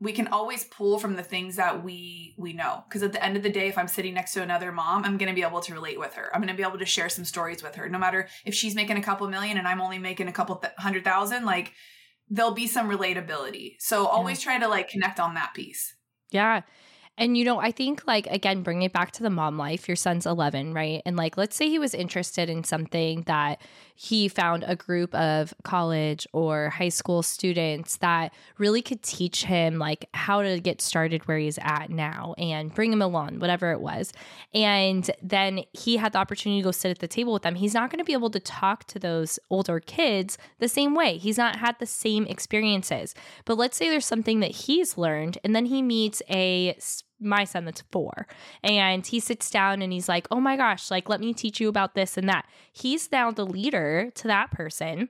[0.00, 2.84] we can always pull from the things that we we know.
[2.88, 5.16] Because at the end of the day if i'm sitting next to another mom i'm
[5.16, 6.30] going to be able to relate with her.
[6.34, 7.88] I'm going to be able to share some stories with her.
[7.88, 10.74] No matter if she's making a couple million and i'm only making a couple th-
[10.78, 11.72] hundred thousand like
[12.28, 13.76] there'll be some relatability.
[13.78, 15.94] So always try to like connect on that piece.
[16.30, 16.62] Yeah.
[17.16, 19.88] And you know, I think like again, bring it back to the mom life.
[19.88, 21.02] Your son's 11, right?
[21.06, 23.60] And like, let's say he was interested in something that
[23.96, 29.78] he found a group of college or high school students that really could teach him
[29.78, 33.80] like how to get started where he's at now and bring him along, whatever it
[33.80, 34.12] was.
[34.52, 37.54] And then he had the opportunity to go sit at the table with them.
[37.54, 41.16] He's not going to be able to talk to those older kids the same way.
[41.18, 43.14] He's not had the same experiences.
[43.44, 46.76] But let's say there's something that he's learned, and then he meets a
[47.20, 48.26] my son that's four.
[48.62, 51.68] And he sits down and he's like oh my gosh like let me teach you
[51.68, 52.46] about this and that.
[52.72, 55.08] He's now the leader to that person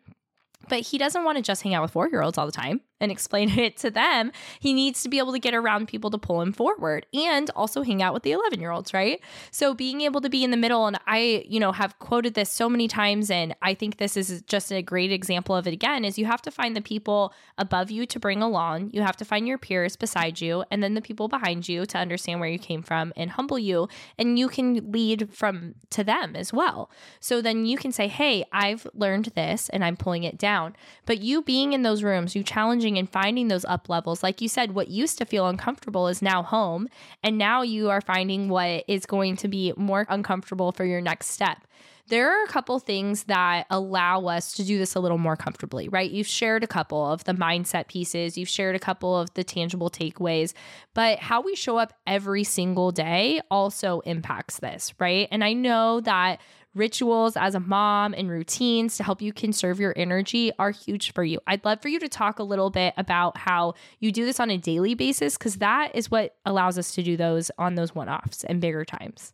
[0.69, 2.81] but he doesn't want to just hang out with four year olds all the time
[3.05, 6.19] and explain it to them, he needs to be able to get around people to
[6.19, 9.21] pull him forward and also hang out with the 11 year olds, right?
[9.53, 12.51] So being able to be in the middle, and I, you know, have quoted this
[12.51, 16.05] so many times, and I think this is just a great example of it again,
[16.05, 19.25] is you have to find the people above you to bring along, you have to
[19.25, 22.59] find your peers beside you, and then the people behind you to understand where you
[22.59, 23.89] came from and humble you.
[24.19, 26.91] And you can lead from to them as well.
[27.21, 30.77] So then you can say, Hey, I've learned this and I'm pulling it down.
[31.07, 34.49] But you being in those rooms, you challenging and finding those up levels, like you
[34.49, 36.89] said, what used to feel uncomfortable is now home.
[37.23, 41.29] And now you are finding what is going to be more uncomfortable for your next
[41.29, 41.67] step
[42.09, 45.89] there are a couple things that allow us to do this a little more comfortably,
[45.89, 46.11] right?
[46.11, 49.89] You've shared a couple of the mindset pieces, you've shared a couple of the tangible
[49.89, 50.53] takeaways,
[50.93, 55.29] but how we show up every single day also impacts this, right?
[55.31, 56.41] And I know that
[56.75, 61.25] rituals as a mom and routines to help you conserve your energy are huge for
[61.25, 61.41] you.
[61.47, 64.51] I'd love for you to talk a little bit about how you do this on
[64.51, 68.09] a daily basis because that is what allows us to do those on those one
[68.09, 69.33] offs and bigger times.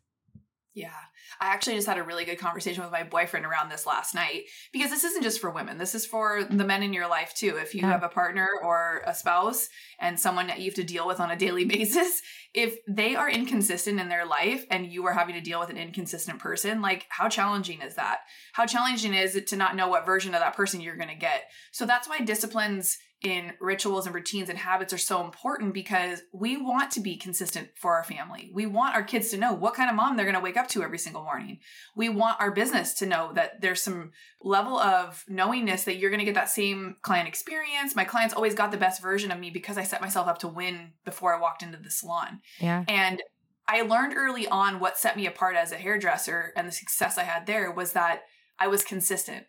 [0.74, 0.90] Yeah.
[1.40, 4.44] I actually just had a really good conversation with my boyfriend around this last night
[4.72, 5.78] because this isn't just for women.
[5.78, 7.56] This is for the men in your life too.
[7.56, 7.90] If you yeah.
[7.90, 11.30] have a partner or a spouse and someone that you have to deal with on
[11.30, 15.40] a daily basis, if they are inconsistent in their life and you are having to
[15.40, 18.20] deal with an inconsistent person, like how challenging is that?
[18.52, 21.14] How challenging is it to not know what version of that person you're going to
[21.14, 21.44] get?
[21.70, 26.56] So that's why disciplines in rituals and routines and habits are so important because we
[26.56, 28.50] want to be consistent for our family.
[28.54, 30.68] We want our kids to know what kind of mom they're going to wake up
[30.68, 31.58] to every single morning.
[31.94, 36.20] We want our business to know that there's some level of knowingness that you're going
[36.20, 37.94] to get that same client experience.
[37.94, 40.48] My clients always got the best version of me because I set myself up to
[40.48, 42.40] win before I walked into the salon.
[42.58, 42.84] Yeah.
[42.88, 43.22] And
[43.68, 47.24] I learned early on what set me apart as a hairdresser and the success I
[47.24, 48.22] had there was that
[48.58, 49.44] I was consistent.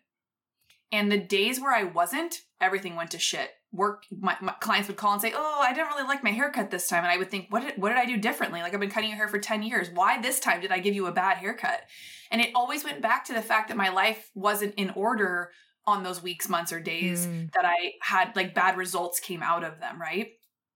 [0.92, 3.50] And the days where I wasn't, everything went to shit.
[3.72, 6.70] Work my, my, clients would call and say oh i didn't really like my haircut
[6.70, 7.04] this time.
[7.04, 8.60] And i would think what did, what did i do differently?
[8.60, 9.88] Like i've been cutting your hair for 10 years.
[9.92, 11.80] Why this time did i give you a bad haircut?
[12.30, 15.50] And it always went back to the fact that my life wasn't in order
[15.86, 17.50] on those weeks months or days mm.
[17.52, 20.32] that i had like bad results came out of them right?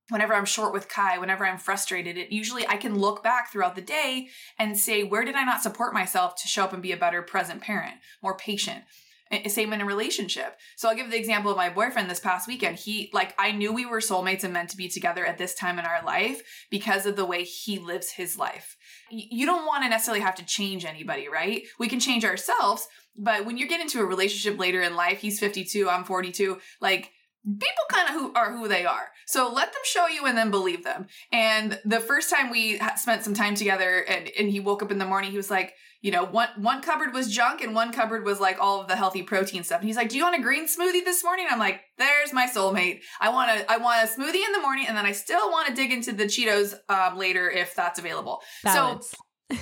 [0.09, 3.74] Whenever i'm short with kai whenever i'm frustrated it usually i can look back throughout
[3.74, 6.92] the day and say where did i not support myself to show up and be
[6.92, 8.85] a better present parent more patient
[9.48, 10.56] same in a relationship.
[10.76, 12.76] So I'll give the example of my boyfriend this past weekend.
[12.76, 15.78] He like I knew we were soulmates and meant to be together at this time
[15.78, 18.76] in our life because of the way he lives his life.
[19.10, 21.62] You don't want to necessarily have to change anybody, right?
[21.78, 22.86] We can change ourselves,
[23.16, 27.12] but when you get into a relationship later in life, he's 52, I'm 42, like
[27.46, 29.09] people kind of who are who they are.
[29.26, 31.06] So let them show you and then believe them.
[31.32, 34.98] And the first time we spent some time together and, and he woke up in
[34.98, 38.24] the morning, he was like, you know, one one cupboard was junk and one cupboard
[38.24, 39.80] was like all of the healthy protein stuff.
[39.80, 42.46] And he's like, "Do you want a green smoothie this morning?" I'm like, "There's my
[42.46, 43.00] soulmate.
[43.20, 45.68] I want a I want a smoothie in the morning, and then I still want
[45.68, 49.11] to dig into the Cheetos um, later if that's available." Balance.
[49.11, 49.16] So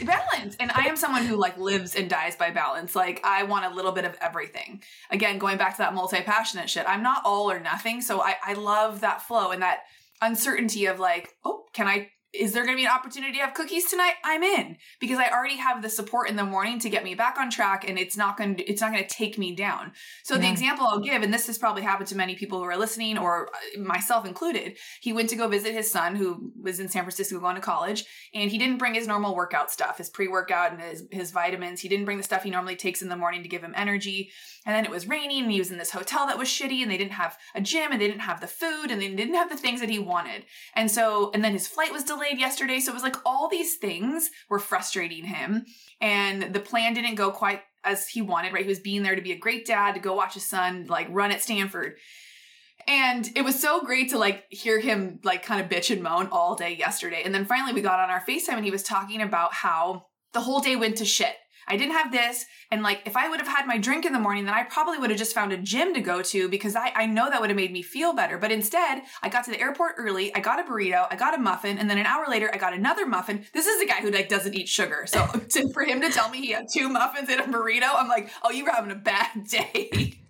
[0.05, 0.57] balance.
[0.59, 2.95] And i am someone who like lives and dies by balance.
[2.95, 4.83] Like i want a little bit of everything.
[5.11, 8.01] Again going back to that multi-passionate shit i'm not all or nothing.
[8.01, 9.81] So i i love that flow and that
[10.23, 13.55] uncertainty of like oh can i is there going to be an opportunity to have
[13.55, 14.15] cookies tonight?
[14.25, 17.39] I'm in because I already have the support in the morning to get me back
[17.39, 19.93] on track and it's not going to it's not going to take me down.
[20.23, 20.43] So yeah.
[20.43, 23.19] the example I'll give and this has probably happened to many people who are listening
[23.19, 24.77] or uh, myself included.
[25.01, 28.05] He went to go visit his son who was in San Francisco going to college
[28.35, 31.81] and he didn't bring his normal workout stuff, his pre-workout and his his vitamins.
[31.81, 34.31] He didn't bring the stuff he normally takes in the morning to give him energy.
[34.67, 36.91] And then it was raining and he was in this hotel that was shitty and
[36.91, 39.51] they didn't have a gym and they didn't have the food and they didn't have
[39.51, 40.45] the things that he wanted.
[40.75, 42.81] And so and then his flight was delayed yesterday.
[42.81, 45.65] So it was like all these things were frustrating him.
[46.01, 48.63] And the plan didn't go quite as he wanted, right?
[48.63, 51.07] He was being there to be a great dad, to go watch his son like
[51.11, 51.95] run at Stanford.
[52.87, 56.29] And it was so great to like hear him like kind of bitch and moan
[56.31, 57.23] all day yesterday.
[57.25, 60.41] And then finally we got on our FaceTime and he was talking about how the
[60.41, 61.35] whole day went to shit
[61.69, 62.45] I didn't have this.
[62.71, 64.99] And like, if I would have had my drink in the morning, then I probably
[64.99, 67.51] would have just found a gym to go to because I, I know that would
[67.51, 68.39] have made me feel better.
[68.39, 70.35] But instead, I got to the airport early.
[70.35, 71.07] I got a burrito.
[71.11, 71.79] I got a muffin.
[71.79, 73.45] And then an hour later, I got another muffin.
[73.53, 75.05] This is a guy who like doesn't eat sugar.
[75.07, 78.09] So to, for him to tell me he had two muffins and a burrito, I'm
[78.09, 80.21] like, oh, you were having a bad day.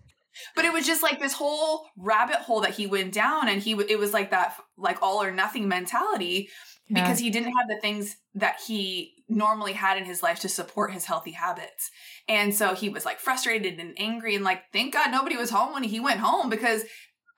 [0.55, 3.73] but it was just like this whole rabbit hole that he went down and he
[3.88, 6.49] it was like that like all or nothing mentality
[6.88, 7.03] yeah.
[7.03, 10.93] because he didn't have the things that he normally had in his life to support
[10.93, 11.90] his healthy habits.
[12.29, 15.73] And so he was like frustrated and angry and like, thank God nobody was home
[15.73, 16.85] when he went home because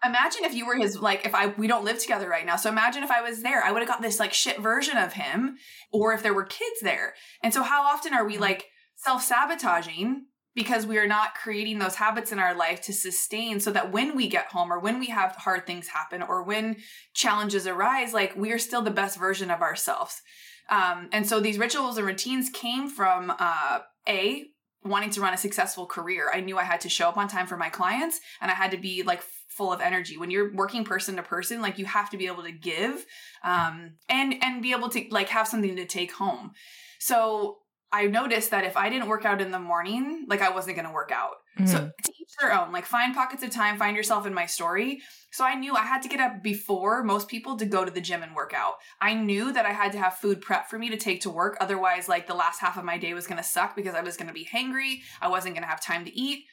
[0.05, 2.57] imagine if you were his like if I we don't live together right now.
[2.57, 5.15] So imagine if I was there, I would have got this like shit version of
[5.15, 5.57] him
[5.93, 7.15] or if there were kids there.
[7.43, 8.43] And so how often are we mm-hmm.
[8.43, 13.71] like self-sabotaging because we are not creating those habits in our life to sustain so
[13.71, 16.77] that when we get home or when we have hard things happen or when
[17.13, 20.23] challenges arise, like we are still the best version of ourselves.
[20.69, 24.47] Um, and so these rituals and routines came from uh, A,
[24.85, 26.31] wanting to run a successful career.
[26.33, 28.71] I knew I had to show up on time for my clients and I had
[28.71, 30.17] to be like full of energy.
[30.17, 33.05] When you're working person to person, like you have to be able to give
[33.43, 36.53] um, and and be able to like have something to take home.
[36.99, 37.59] So
[37.93, 40.89] I noticed that if I didn't work out in the morning, like I wasn't going
[40.89, 41.37] to work out.
[41.59, 41.66] Mm-hmm.
[41.66, 45.01] So to each their own, like find pockets of time, find yourself in my story.
[45.30, 48.01] So I knew I had to get up before most people to go to the
[48.01, 48.74] gym and work out.
[49.01, 51.57] I knew that I had to have food prep for me to take to work.
[51.61, 54.16] Otherwise, like the last half of my day was going to suck because I was
[54.16, 55.01] going to be hangry.
[55.22, 56.45] I wasn't going to have time to eat.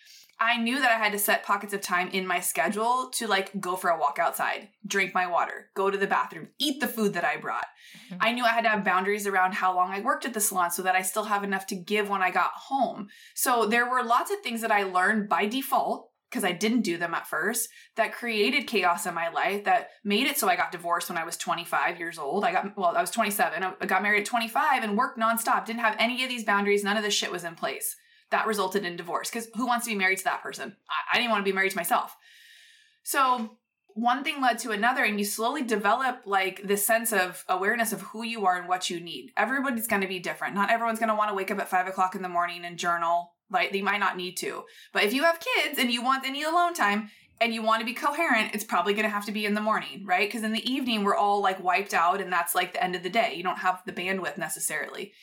[0.44, 3.60] I knew that I had to set pockets of time in my schedule to like
[3.60, 7.14] go for a walk outside, drink my water, go to the bathroom, eat the food
[7.14, 7.66] that I brought.
[8.08, 8.18] Mm-hmm.
[8.20, 10.72] I knew I had to have boundaries around how long I worked at the salon
[10.72, 13.08] so that I still have enough to give when I got home.
[13.36, 16.98] So there were lots of things that I learned by default because I didn't do
[16.98, 20.72] them at first that created chaos in my life that made it so I got
[20.72, 22.44] divorced when I was 25 years old.
[22.44, 23.64] I got, well, I was 27.
[23.64, 25.66] I got married at 25 and worked nonstop.
[25.66, 26.84] Didn't have any of these boundaries.
[26.84, 27.96] None of this shit was in place
[28.34, 30.75] that resulted in divorce because who wants to be married to that person?
[30.89, 32.17] I, I didn't want to be married to myself.
[33.03, 33.57] So
[33.93, 38.01] one thing led to another and you slowly develop like this sense of awareness of
[38.01, 39.31] who you are and what you need.
[39.38, 40.55] Everybody's going to be different.
[40.55, 42.77] Not everyone's going to want to wake up at five o'clock in the morning and
[42.77, 44.63] journal like they might not need to.
[44.93, 47.86] But if you have kids and you want any alone time and you want to
[47.86, 50.27] be coherent it's probably going to have to be in the morning right?
[50.27, 53.03] Because in the evening we're all like wiped out and that's like the end of
[53.03, 53.36] the day.
[53.36, 55.13] You don't have the bandwidth necessarily.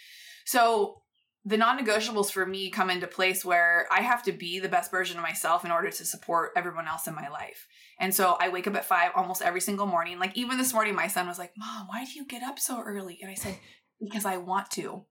[0.45, 1.03] So
[1.45, 5.17] the non-negotiables for me come into place where I have to be the best version
[5.17, 7.67] of myself in order to support everyone else in my life.
[7.99, 10.19] And so I wake up at five almost every single morning.
[10.19, 12.83] Like even this morning, my son was like, Mom, why do you get up so
[12.83, 13.19] early?
[13.23, 13.59] And I said,
[14.01, 15.07] Because I want to.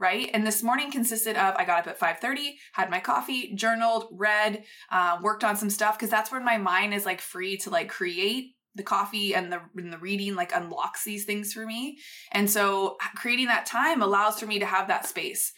[0.00, 0.30] Right.
[0.34, 4.64] And this morning consisted of I got up at 5:30, had my coffee, journaled, read,
[4.90, 7.88] uh, worked on some stuff because that's when my mind is like free to like
[7.88, 11.98] create the coffee and the and the reading like unlocks these things for me.
[12.32, 15.52] And so creating that time allows for me to have that space.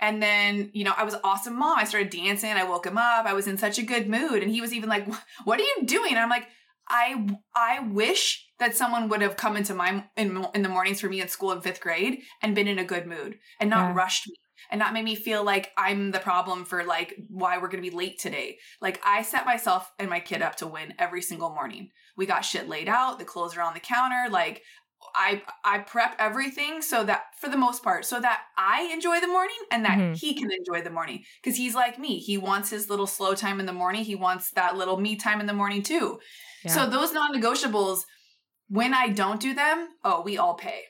[0.00, 1.78] And then, you know, I was awesome mom.
[1.78, 2.50] I started dancing.
[2.50, 3.26] I woke him up.
[3.26, 4.42] I was in such a good mood.
[4.42, 5.06] And he was even like,
[5.44, 6.10] what are you doing?
[6.10, 6.48] And I'm like,
[6.88, 11.08] I, I wish that someone would have come into my, in, in the mornings for
[11.08, 13.94] me at school in fifth grade and been in a good mood and not yeah.
[13.94, 14.34] rushed me
[14.70, 17.90] and not made me feel like I'm the problem for like why we're going to
[17.90, 18.58] be late today.
[18.80, 21.90] Like I set myself and my kid up to win every single morning.
[22.16, 24.62] We got shit laid out, the clothes are on the counter, like
[25.14, 29.28] I I prep everything so that for the most part so that I enjoy the
[29.28, 30.14] morning and that mm-hmm.
[30.14, 32.18] he can enjoy the morning cuz he's like me.
[32.18, 34.04] He wants his little slow time in the morning.
[34.04, 36.20] He wants that little me time in the morning too.
[36.64, 36.72] Yeah.
[36.72, 38.02] So those non-negotiables
[38.68, 40.84] when I don't do them, oh, we all pay.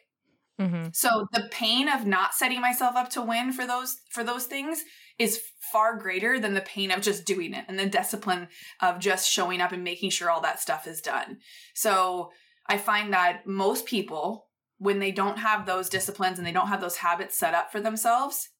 [0.60, 0.88] Mm-hmm.
[0.92, 4.84] So the pain of not setting myself up to win for those for those things
[5.18, 5.40] is
[5.72, 8.48] far greater than the pain of just doing it and the discipline
[8.80, 11.38] of just showing up and making sure all that stuff is done.
[11.74, 12.30] So
[12.66, 14.48] I find that most people
[14.78, 17.80] when they don't have those disciplines and they don't have those habits set up for
[17.80, 18.50] themselves,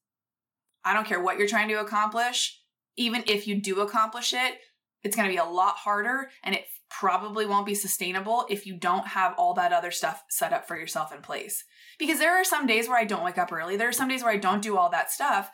[0.83, 2.61] I don't care what you're trying to accomplish,
[2.95, 4.55] even if you do accomplish it,
[5.03, 8.77] it's going to be a lot harder and it probably won't be sustainable if you
[8.77, 11.63] don't have all that other stuff set up for yourself in place.
[11.99, 13.77] Because there are some days where I don't wake up early.
[13.77, 15.51] There are some days where I don't do all that stuff,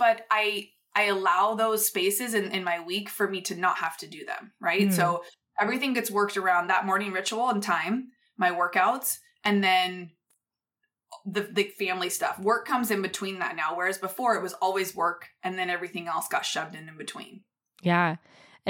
[0.00, 3.96] but I I allow those spaces in, in my week for me to not have
[3.98, 4.88] to do them, right?
[4.88, 4.92] Mm.
[4.92, 5.22] So
[5.60, 10.10] everything gets worked around that morning ritual and time, my workouts, and then
[11.24, 12.40] the the family stuff.
[12.40, 16.08] Work comes in between that now, whereas before it was always work and then everything
[16.08, 17.42] else got shoved in in between.
[17.82, 18.16] Yeah.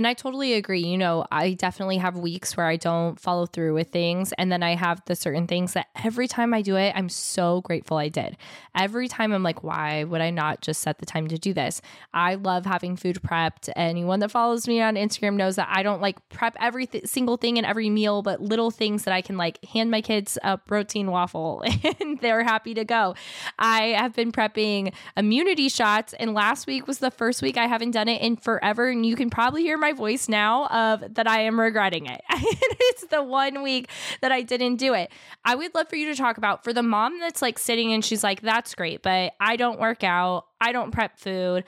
[0.00, 0.80] And I totally agree.
[0.80, 4.32] You know, I definitely have weeks where I don't follow through with things.
[4.38, 7.60] And then I have the certain things that every time I do it, I'm so
[7.60, 8.38] grateful I did.
[8.74, 11.82] Every time I'm like, why would I not just set the time to do this?
[12.14, 13.68] I love having food prepped.
[13.76, 17.36] Anyone that follows me on Instagram knows that I don't like prep every th- single
[17.36, 20.56] thing in every meal, but little things that I can like hand my kids a
[20.56, 21.62] protein waffle
[22.00, 23.14] and they're happy to go.
[23.58, 26.14] I have been prepping immunity shots.
[26.14, 28.88] And last week was the first week I haven't done it in forever.
[28.88, 32.20] And you can probably hear my voice now of that I am regretting it.
[32.30, 33.88] it's the one week
[34.20, 35.10] that I didn't do it.
[35.44, 38.04] I would love for you to talk about for the mom that's like sitting and
[38.04, 40.46] she's like, that's great, but I don't work out.
[40.60, 41.64] I don't prep food.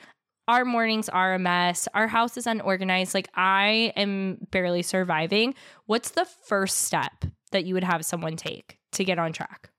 [0.47, 1.87] Our mornings are a mess.
[1.93, 3.13] Our house is unorganized.
[3.13, 5.55] Like I am barely surviving.
[5.85, 9.69] What's the first step that you would have someone take to get on track?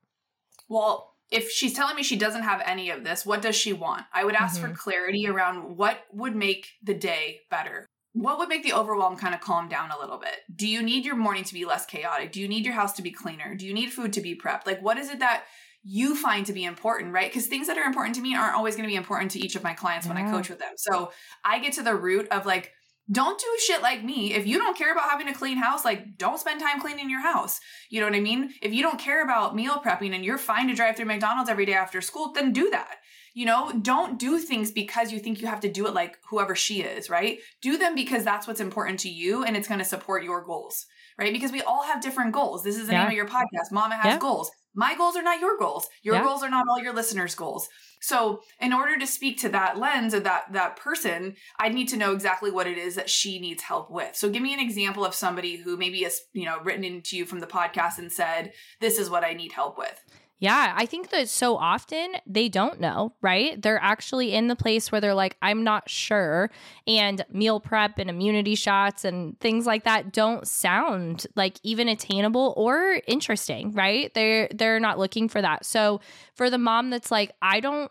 [0.67, 4.05] Well, if she's telling me she doesn't have any of this, what does she want?
[4.13, 4.71] I would ask mm-hmm.
[4.71, 9.35] for clarity around what would make the day better what would make the overwhelm kind
[9.35, 10.35] of calm down a little bit?
[10.55, 12.31] Do you need your morning to be less chaotic?
[12.31, 13.55] Do you need your house to be cleaner?
[13.55, 14.65] Do you need food to be prepped?
[14.65, 15.43] Like, what is it that
[15.83, 17.29] you find to be important, right?
[17.29, 19.55] Because things that are important to me aren't always going to be important to each
[19.55, 20.73] of my clients when I coach with them.
[20.77, 21.11] So
[21.43, 22.71] I get to the root of like,
[23.11, 24.33] don't do shit like me.
[24.33, 27.21] If you don't care about having a clean house, like don't spend time cleaning your
[27.21, 27.59] house.
[27.89, 28.53] You know what I mean?
[28.63, 31.65] If you don't care about meal prepping and you're fine to drive through McDonald's every
[31.65, 32.95] day after school, then do that.
[33.35, 36.55] You know, don't do things because you think you have to do it like whoever
[36.55, 37.39] she is, right?
[37.61, 40.85] Do them because that's what's important to you and it's going to support your goals,
[41.19, 41.33] right?
[41.33, 42.63] Because we all have different goals.
[42.63, 43.03] This is the yeah.
[43.03, 43.71] name of your podcast.
[43.71, 44.19] Mama has yeah.
[44.19, 44.49] goals.
[44.73, 45.87] My goals are not your goals.
[46.01, 46.23] Your yeah.
[46.23, 47.69] goals are not all your listeners' goals.
[48.01, 51.97] So, in order to speak to that lens of that that person, I'd need to
[51.97, 54.15] know exactly what it is that she needs help with.
[54.15, 57.25] So, give me an example of somebody who maybe has, you know, written into you
[57.25, 59.99] from the podcast and said, "This is what I need help with."
[60.37, 63.59] Yeah, I think that so often they don't know, right?
[63.61, 66.51] They're actually in the place where they're like, I'm not sure.
[66.85, 72.53] And meal prep and immunity shots and things like that don't sound like even attainable
[72.57, 74.13] or interesting, right?
[74.13, 75.65] They're they're not looking for that.
[75.65, 76.01] So
[76.33, 77.89] for the mom that's like, I don't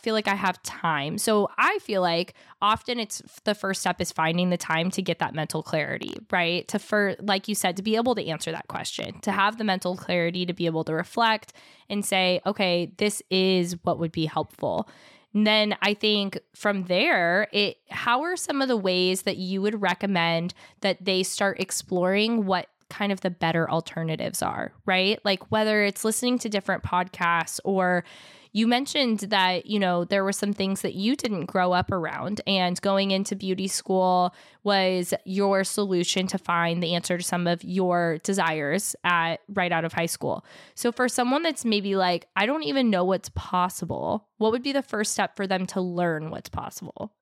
[0.00, 1.18] feel like I have time.
[1.18, 5.18] So I feel like often it's the first step is finding the time to get
[5.18, 6.66] that mental clarity, right?
[6.68, 9.64] To for like you said to be able to answer that question, to have the
[9.64, 11.52] mental clarity to be able to reflect
[11.88, 14.88] and say, okay, this is what would be helpful.
[15.34, 19.60] And then I think from there, it how are some of the ways that you
[19.62, 25.18] would recommend that they start exploring what kind of the better alternatives are, right?
[25.24, 28.04] Like whether it's listening to different podcasts or
[28.52, 32.40] you mentioned that, you know, there were some things that you didn't grow up around,
[32.46, 34.34] and going into beauty school
[34.64, 39.84] was your solution to find the answer to some of your desires at right out
[39.84, 40.44] of high school.
[40.74, 44.72] So, for someone that's maybe like, I don't even know what's possible, what would be
[44.72, 47.14] the first step for them to learn what's possible?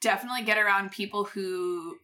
[0.00, 1.96] Definitely get around people who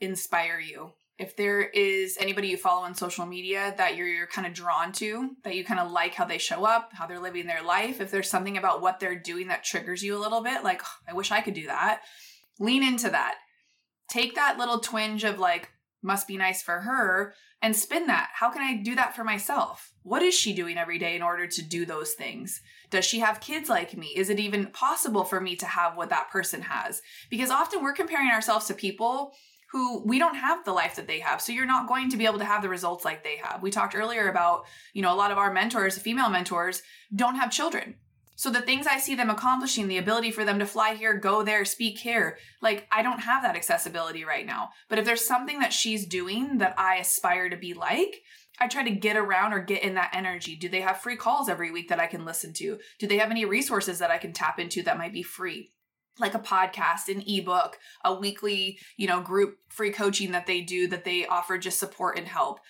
[0.00, 0.92] inspire you
[1.22, 4.90] if there is anybody you follow on social media that you're, you're kind of drawn
[4.90, 8.00] to, that you kind of like how they show up, how they're living their life,
[8.00, 10.90] if there's something about what they're doing that triggers you a little bit, like, oh,
[11.08, 12.00] I wish I could do that,
[12.58, 13.36] lean into that.
[14.10, 15.70] Take that little twinge of like,
[16.02, 18.30] must be nice for her, and spin that.
[18.34, 19.92] How can I do that for myself?
[20.02, 22.60] What is she doing every day in order to do those things?
[22.90, 24.08] Does she have kids like me?
[24.08, 27.00] Is it even possible for me to have what that person has?
[27.30, 29.34] Because often we're comparing ourselves to people
[29.72, 31.40] who we don't have the life that they have.
[31.40, 33.62] So you're not going to be able to have the results like they have.
[33.62, 36.82] We talked earlier about, you know, a lot of our mentors, female mentors,
[37.14, 37.96] don't have children.
[38.36, 41.42] So the things I see them accomplishing, the ability for them to fly here, go
[41.42, 44.70] there, speak here, like I don't have that accessibility right now.
[44.88, 48.22] But if there's something that she's doing that I aspire to be like,
[48.58, 50.56] I try to get around or get in that energy.
[50.56, 52.78] Do they have free calls every week that I can listen to?
[52.98, 55.70] Do they have any resources that I can tap into that might be free?
[56.18, 60.86] Like a podcast, an ebook, a weekly, you know, group free coaching that they do
[60.88, 62.60] that they offer just support and help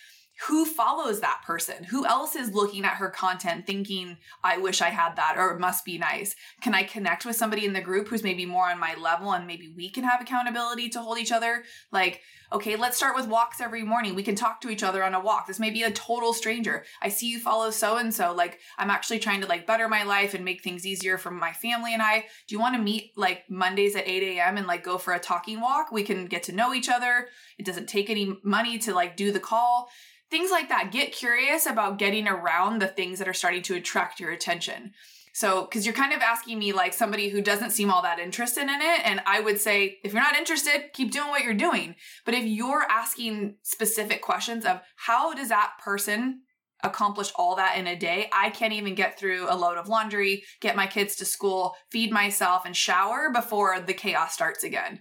[0.49, 1.85] who follows that person?
[1.85, 5.61] Who else is looking at her content thinking, I wish I had that or it
[5.61, 6.35] must be nice?
[6.63, 9.47] Can I connect with somebody in the group who's maybe more on my level and
[9.47, 11.63] maybe we can have accountability to hold each other?
[11.93, 12.23] Like,
[12.53, 14.15] okay, let's start with walks every morning.
[14.15, 15.47] We can talk to each other on a walk.
[15.47, 16.85] This may be a total stranger.
[17.01, 18.35] I see you follow so and so.
[18.35, 21.53] Like, I'm actually trying to like better my life and make things easier for my
[21.53, 22.25] family and I.
[22.49, 24.57] Do you want to meet like Mondays at 8 a.m.
[24.57, 25.93] and like go for a talking walk?
[25.93, 27.29] We can get to know each other.
[27.59, 29.89] It doesn't take any money to like do the call
[30.33, 30.91] things like that.
[30.91, 34.95] Get curious about getting around the things that are starting to attract your attention.
[35.35, 38.63] So, because you're kind of asking me like somebody who doesn't seem all that interested
[38.63, 39.01] in it.
[39.05, 41.97] And I would say, if you're not interested, keep doing what you're doing.
[42.25, 46.41] But if you're asking specific questions of how does that person
[46.83, 50.45] accomplish all that in a day, I can't even get through a load of laundry,
[50.61, 55.01] get my kids to school, feed myself, and shower before the chaos starts again.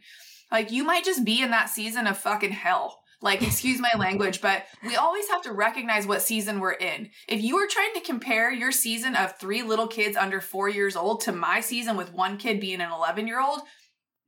[0.51, 4.41] Like, you might just be in that season of fucking hell like, excuse my language,
[4.41, 7.09] but we always have to recognize what season we're in.
[7.27, 10.95] If you are trying to compare your season of three little kids under four years
[10.95, 13.61] old to my season with one kid being an 11 year old,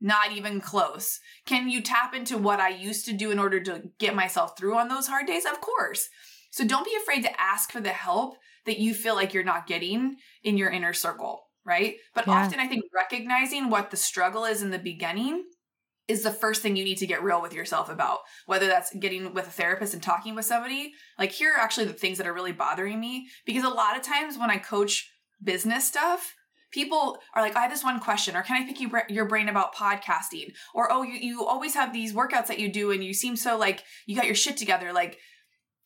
[0.00, 1.18] not even close.
[1.46, 4.76] Can you tap into what I used to do in order to get myself through
[4.76, 5.44] on those hard days?
[5.44, 6.08] Of course.
[6.50, 8.36] So don't be afraid to ask for the help
[8.66, 11.96] that you feel like you're not getting in your inner circle, right?
[12.14, 12.34] But yeah.
[12.34, 15.44] often I think recognizing what the struggle is in the beginning
[16.06, 19.32] is the first thing you need to get real with yourself about whether that's getting
[19.32, 20.92] with a therapist and talking with somebody.
[21.18, 24.02] Like here are actually the things that are really bothering me because a lot of
[24.02, 25.10] times when i coach
[25.42, 26.34] business stuff
[26.70, 29.26] people are like oh, i have this one question or can i pick you, your
[29.26, 30.52] brain about podcasting?
[30.74, 33.56] Or oh you, you always have these workouts that you do and you seem so
[33.56, 34.92] like you got your shit together.
[34.92, 35.18] Like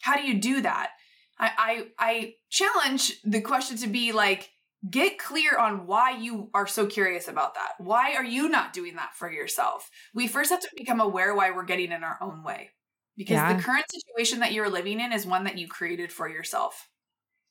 [0.01, 0.91] how do you do that?
[1.39, 4.51] I i, I challenge the question to be like
[4.89, 7.72] get clear on why you are so curious about that.
[7.79, 9.91] Why are you not doing that for yourself?
[10.14, 12.70] We first have to become aware why we're getting in our own way.
[13.16, 13.57] Because yeah.
[13.57, 16.89] the current situation that you're living in is one that you created for yourself.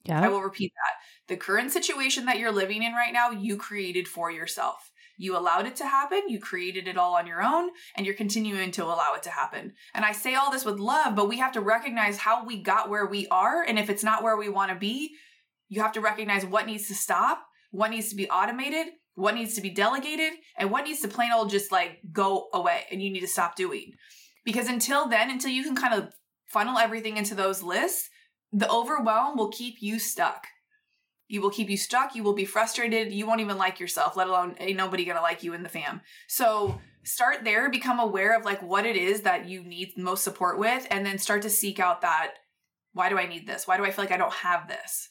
[0.06, 0.22] Yeah.
[0.22, 1.34] I will repeat that.
[1.34, 4.92] The current situation that you're living in right now, you created for yourself.
[5.18, 8.70] You allowed it to happen, you created it all on your own, and you're continuing
[8.72, 9.74] to allow it to happen.
[9.96, 12.90] And I say all this with love, but we have to recognize how we got
[12.90, 13.64] where we are.
[13.64, 15.16] And if it's not where we want to be,
[15.70, 19.56] you have to recognize what needs to stop, what needs to be automated, what needs
[19.56, 23.10] to be delegated, and what needs to plain old just like go away and you
[23.10, 23.94] need to stop doing.
[24.46, 26.14] Because until then, until you can kind of
[26.46, 28.10] funnel everything into those lists,
[28.54, 30.48] the overwhelm will keep you stuck.
[31.28, 32.16] You will keep you stuck.
[32.16, 33.12] You will be frustrated.
[33.12, 36.02] You won't even like yourself, let alone ain't nobody gonna like you in the fam.
[36.28, 40.58] So start there, become aware of like what it is that you need most support
[40.58, 42.34] with, and then start to seek out that
[42.94, 43.68] why do I need this?
[43.68, 45.10] Why do I feel like I don't have this?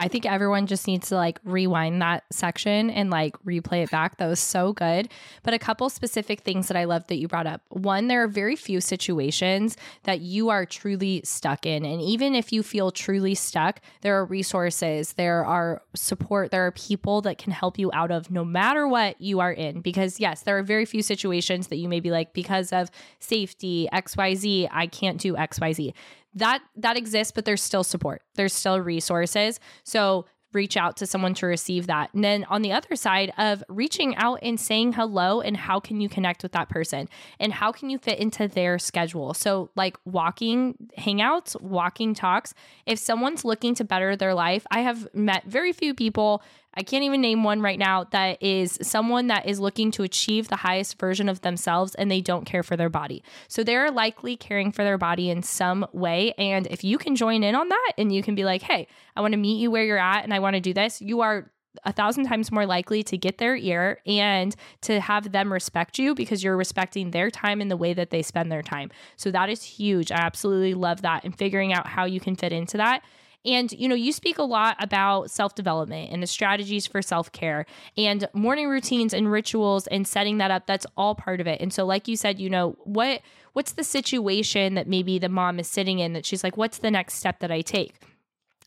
[0.00, 4.16] I think everyone just needs to like rewind that section and like replay it back.
[4.16, 5.10] That was so good.
[5.42, 7.60] But a couple specific things that I love that you brought up.
[7.68, 11.84] One, there are very few situations that you are truly stuck in.
[11.84, 16.72] And even if you feel truly stuck, there are resources, there are support, there are
[16.72, 19.82] people that can help you out of no matter what you are in.
[19.82, 23.86] Because yes, there are very few situations that you may be like, because of safety,
[23.92, 25.92] XYZ, I can't do XYZ
[26.34, 28.22] that that exists but there's still support.
[28.34, 29.60] There's still resources.
[29.84, 32.12] So reach out to someone to receive that.
[32.12, 36.00] And then on the other side of reaching out and saying hello and how can
[36.00, 37.08] you connect with that person
[37.38, 39.32] and how can you fit into their schedule?
[39.34, 42.52] So like walking hangouts walking talks.
[42.86, 46.42] If someone's looking to better their life i have met very few people
[46.74, 50.48] I can't even name one right now that is someone that is looking to achieve
[50.48, 53.24] the highest version of themselves and they don't care for their body.
[53.48, 56.32] So they're likely caring for their body in some way.
[56.38, 59.20] And if you can join in on that and you can be like, hey, I
[59.20, 61.50] want to meet you where you're at and I want to do this, you are
[61.84, 66.14] a thousand times more likely to get their ear and to have them respect you
[66.14, 68.90] because you're respecting their time and the way that they spend their time.
[69.16, 70.10] So that is huge.
[70.10, 73.02] I absolutely love that and figuring out how you can fit into that
[73.44, 77.32] and, you know, you speak a lot about self development and the strategies for self
[77.32, 77.66] care
[77.96, 80.66] and morning routines and rituals and setting that up.
[80.66, 81.60] That's all part of it.
[81.60, 83.22] And so, like you said, you know, what
[83.52, 86.90] what's the situation that maybe the mom is sitting in that she's like, what's the
[86.90, 87.94] next step that I take?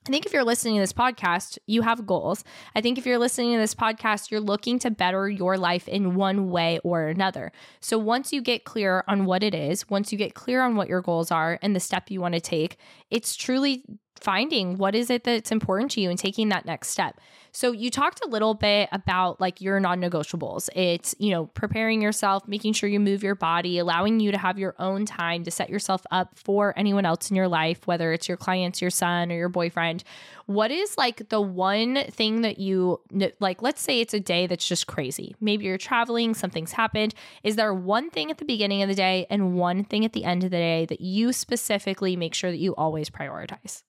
[0.06, 2.44] I think if you're listening to this podcast, you have goals.
[2.76, 6.16] I think if you're listening to this podcast, you're looking to better your life in
[6.16, 7.54] one way or another.
[7.80, 10.90] So once you get clear on what it is, once you get clear on what
[10.90, 12.76] your goals are and the step you want to take,
[13.10, 13.86] it's truly
[14.20, 17.20] finding what is it that's important to you and taking that next step.
[17.56, 20.70] So you talked a little bit about like your non-negotiables.
[20.76, 24.58] It's, you know, preparing yourself, making sure you move your body, allowing you to have
[24.58, 28.28] your own time to set yourself up for anyone else in your life, whether it's
[28.28, 30.04] your clients, your son, or your boyfriend.
[30.48, 33.02] What is like the one thing that you
[33.40, 35.36] like let's say it's a day that's just crazy.
[35.40, 37.14] Maybe you're traveling, something's happened.
[37.44, 40.24] Is there one thing at the beginning of the day and one thing at the
[40.24, 43.84] end of the day that you specifically make sure that you always prioritize?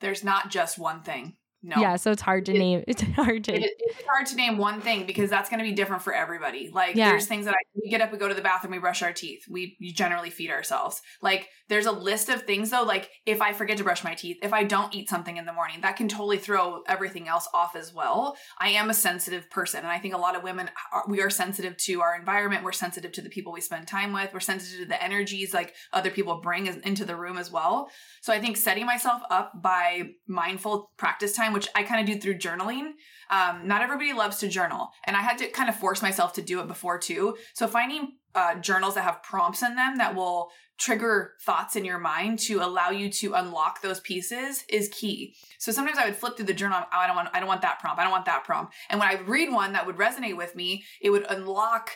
[0.00, 1.36] There's not just one thing.
[1.64, 1.80] No.
[1.80, 2.84] Yeah, so it's hard to it, name.
[2.88, 3.54] It's hard to.
[3.54, 6.70] It, it's hard to name one thing because that's going to be different for everybody.
[6.70, 7.08] Like, yeah.
[7.08, 9.14] there's things that I, we get up, we go to the bathroom, we brush our
[9.14, 9.44] teeth.
[9.48, 11.00] We generally feed ourselves.
[11.22, 12.82] Like, there's a list of things though.
[12.82, 15.52] Like, if I forget to brush my teeth, if I don't eat something in the
[15.52, 18.36] morning, that can totally throw everything else off as well.
[18.58, 21.30] I am a sensitive person, and I think a lot of women are, we are
[21.30, 22.64] sensitive to our environment.
[22.64, 24.34] We're sensitive to the people we spend time with.
[24.34, 27.88] We're sensitive to the energies like other people bring into the room as well.
[28.20, 32.20] So I think setting myself up by mindful practice time, which I kind of do
[32.20, 32.90] through journaling.
[33.30, 36.42] Um, not everybody loves to journal, and I had to kind of force myself to
[36.42, 37.36] do it before too.
[37.54, 41.98] So finding uh, journals that have prompts in them that will trigger thoughts in your
[41.98, 45.34] mind to allow you to unlock those pieces is key.
[45.58, 46.80] So sometimes I would flip through the journal.
[46.82, 47.28] Oh, I don't want.
[47.32, 48.00] I don't want that prompt.
[48.00, 48.74] I don't want that prompt.
[48.90, 51.90] And when I read one that would resonate with me, it would unlock,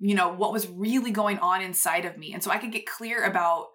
[0.00, 2.86] you know, what was really going on inside of me, and so I could get
[2.86, 3.68] clear about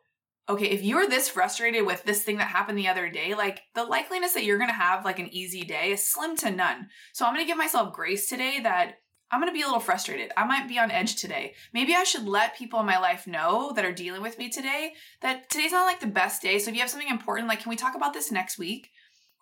[0.49, 3.85] okay, if you're this frustrated with this thing that happened the other day, like the
[3.85, 6.87] likeliness that you're going to have like an easy day is slim to none.
[7.13, 8.95] So I'm going to give myself grace today that
[9.31, 10.31] I'm going to be a little frustrated.
[10.35, 11.53] I might be on edge today.
[11.71, 14.93] Maybe I should let people in my life know that are dealing with me today
[15.21, 16.57] that today's not like the best day.
[16.57, 18.89] So if you have something important, like, can we talk about this next week?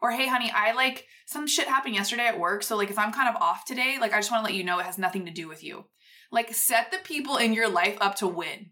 [0.01, 2.63] Or, hey, honey, I like some shit happened yesterday at work.
[2.63, 4.63] So, like, if I'm kind of off today, like, I just want to let you
[4.63, 5.85] know it has nothing to do with you.
[6.31, 8.71] Like, set the people in your life up to win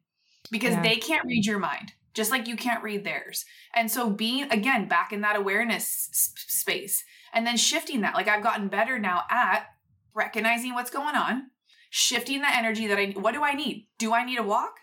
[0.51, 0.83] because yeah.
[0.83, 3.45] they can't read your mind just like you can't read theirs.
[3.75, 7.03] And so being again back in that awareness space
[7.33, 8.15] and then shifting that.
[8.15, 9.67] Like I've gotten better now at
[10.13, 11.51] recognizing what's going on,
[11.89, 13.87] shifting the energy that I what do I need?
[13.99, 14.77] Do I need a walk?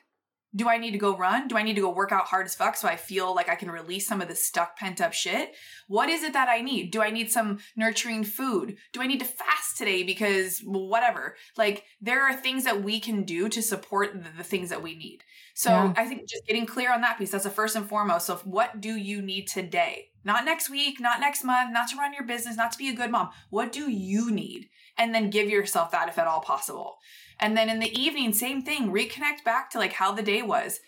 [0.55, 1.49] Do I need to go run?
[1.49, 3.55] Do I need to go work out hard as fuck so I feel like I
[3.55, 5.55] can release some of the stuck pent up shit?
[5.89, 6.91] What is it that I need?
[6.91, 8.77] Do I need some nurturing food?
[8.93, 11.37] Do I need to fast today because whatever?
[11.57, 14.95] Like there are things that we can do to support the, the things that we
[14.95, 15.25] need.
[15.55, 15.93] So Yeah.
[15.97, 18.27] I think just getting clear on that piece, that's the first and foremost.
[18.27, 20.09] So what do you need today?
[20.25, 22.95] Not next week, not next month, not to run your business, not to be a
[22.95, 23.31] good mom.
[23.51, 24.69] What do you need?
[24.99, 26.97] And then give yourself that if at all possible.
[27.41, 30.81] And then in the evening, same thing, reconnect back to like how the day was.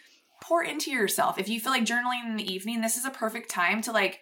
[0.42, 1.38] Pour into yourself.
[1.38, 4.20] If you feel like journaling in the evening, this is a perfect time to like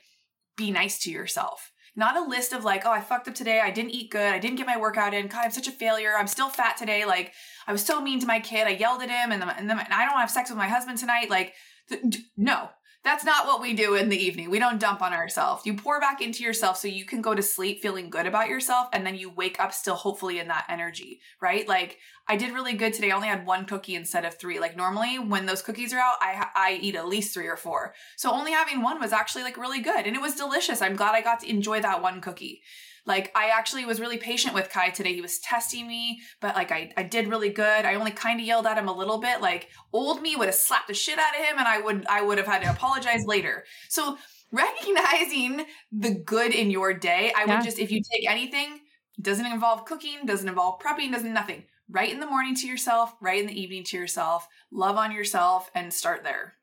[0.57, 1.73] be nice to yourself.
[1.95, 3.61] Not a list of like, oh, I fucked up today.
[3.61, 4.33] I didn't eat good.
[4.33, 5.27] I didn't get my workout in.
[5.27, 6.15] God, I'm such a failure.
[6.17, 7.05] I'm still fat today.
[7.05, 7.33] Like,
[7.67, 8.67] I was so mean to my kid.
[8.67, 10.69] I yelled at him, and, then, and, I don't want to have sex with my
[10.69, 11.29] husband tonight.
[11.29, 11.53] Like,
[11.91, 12.03] th-
[12.35, 12.71] no,
[13.05, 14.49] that's not what we do in the evening.
[14.49, 15.67] We don't dump on ourselves.
[15.67, 18.89] You pour back into yourself so you can go to sleep feeling good about yourself,
[18.93, 21.67] and then you wake up still hopefully in that energy, right?
[21.67, 21.99] Like,
[22.29, 23.11] I did really good today.
[23.11, 24.61] I only had one cookie instead of three.
[24.61, 27.95] Like normally, when those cookies are out, I I eat at least three or four.
[28.17, 30.81] So only having one was actually like really good, and it was delicious.
[30.81, 32.63] I'm glad I got to enjoy that one cookie.
[33.05, 35.15] Like I actually was really patient with Kai today.
[35.15, 37.85] He was testing me, but like I, I did really good.
[37.85, 39.41] I only kind of yelled at him a little bit.
[39.41, 42.23] Like old me would have slapped the shit out of him and I would I
[42.23, 43.65] would have had to apologize later.
[43.89, 44.19] So
[44.53, 47.57] recognizing the good in your day, I Yeah.
[47.57, 48.81] would just if you take anything,
[49.21, 51.65] doesn't involve cooking, doesn't involve prepping, doesn't nothing.
[51.91, 55.71] Right in the morning to yourself, right in the evening to yourself, love on yourself
[55.75, 56.55] and start there.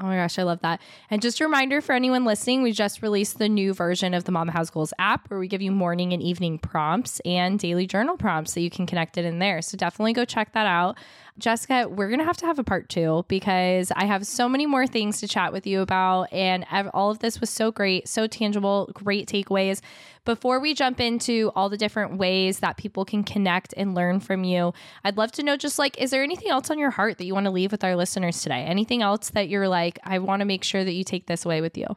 [0.00, 0.80] Oh my gosh, I love that.
[1.08, 4.32] And just a reminder for anyone listening, we just released the new version of the
[4.32, 8.16] Mama Has Goals app where we give you morning and evening prompts and daily journal
[8.16, 9.62] prompts so you can connect it in there.
[9.62, 10.98] So definitely go check that out.
[11.38, 14.66] Jessica, we're going to have to have a part two because I have so many
[14.66, 16.32] more things to chat with you about.
[16.32, 19.80] And all of this was so great, so tangible, great takeaways.
[20.24, 24.42] Before we jump into all the different ways that people can connect and learn from
[24.42, 24.72] you,
[25.04, 27.34] I'd love to know just like, is there anything else on your heart that you
[27.34, 28.64] want to leave with our listeners today?
[28.64, 31.60] Anything else that you're like, I want to make sure that you take this away
[31.60, 31.88] with you?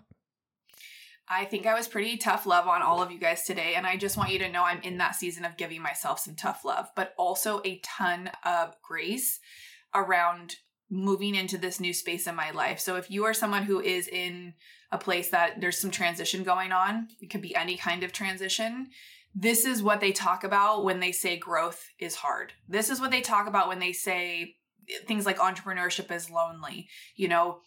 [1.30, 3.76] I think I was pretty tough love on all of you guys today.
[3.76, 6.36] And I just want you to know I'm in that season of giving myself some
[6.36, 9.40] tough love, but also a ton of grace
[9.96, 10.58] around
[10.90, 12.80] moving into this new space in my life.
[12.80, 14.54] So if you are someone who is in
[14.92, 18.88] a place that there's some transition going on, it could be any kind of transition.
[19.36, 22.54] This is what they talk about when they say growth is hard.
[22.68, 24.56] This is what they talk about when they say
[25.06, 26.88] things like entrepreneurship is lonely.
[27.16, 27.60] You know,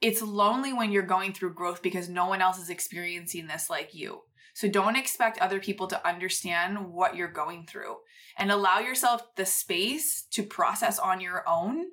[0.00, 3.94] it's lonely when you're going through growth because no one else is experiencing this like
[3.94, 4.20] you.
[4.54, 7.96] So don't expect other people to understand what you're going through
[8.36, 11.86] and allow yourself the space to process on your own.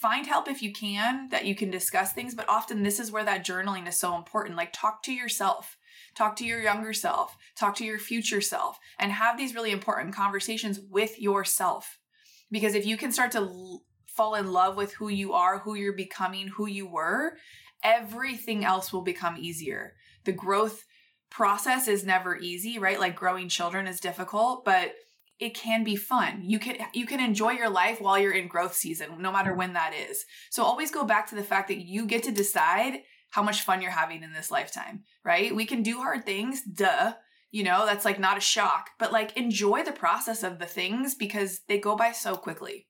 [0.00, 3.24] Find help if you can that you can discuss things, but often this is where
[3.24, 4.56] that journaling is so important.
[4.56, 5.76] Like talk to yourself,
[6.14, 10.14] talk to your younger self, talk to your future self, and have these really important
[10.14, 11.98] conversations with yourself.
[12.48, 15.74] Because if you can start to l- fall in love with who you are, who
[15.74, 17.36] you're becoming, who you were,
[17.82, 19.94] everything else will become easier.
[20.22, 20.84] The growth
[21.28, 23.00] process is never easy, right?
[23.00, 24.92] Like growing children is difficult, but
[25.40, 26.42] it can be fun.
[26.44, 29.74] You can you can enjoy your life while you're in growth season, no matter when
[29.74, 30.24] that is.
[30.50, 33.82] So always go back to the fact that you get to decide how much fun
[33.82, 35.54] you're having in this lifetime, right?
[35.54, 37.14] We can do hard things, duh.
[37.50, 41.14] You know, that's like not a shock, but like enjoy the process of the things
[41.14, 42.86] because they go by so quickly.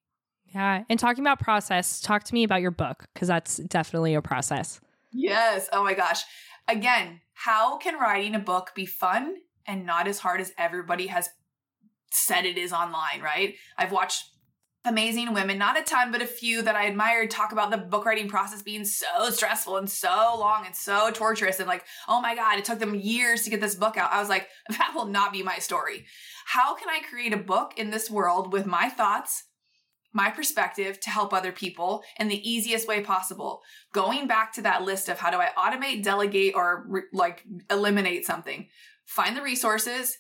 [0.47, 0.85] Yeah.
[0.89, 4.81] And talking about process, talk to me about your book because that's definitely a process.
[5.13, 5.69] Yes.
[5.73, 6.23] Oh my gosh.
[6.67, 9.37] Again, how can writing a book be fun
[9.67, 11.29] and not as hard as everybody has
[12.11, 13.55] said it is online, right?
[13.77, 14.25] I've watched
[14.85, 18.05] amazing women, not a ton, but a few that I admired talk about the book
[18.05, 21.59] writing process being so stressful and so long and so torturous.
[21.59, 24.13] And like, oh my God, it took them years to get this book out.
[24.13, 26.07] I was like, that will not be my story.
[26.47, 29.45] How can I create a book in this world with my thoughts,
[30.13, 33.61] my perspective to help other people in the easiest way possible.
[33.93, 38.25] Going back to that list of how do I automate, delegate, or re- like eliminate
[38.25, 38.69] something,
[39.05, 40.17] find the resources,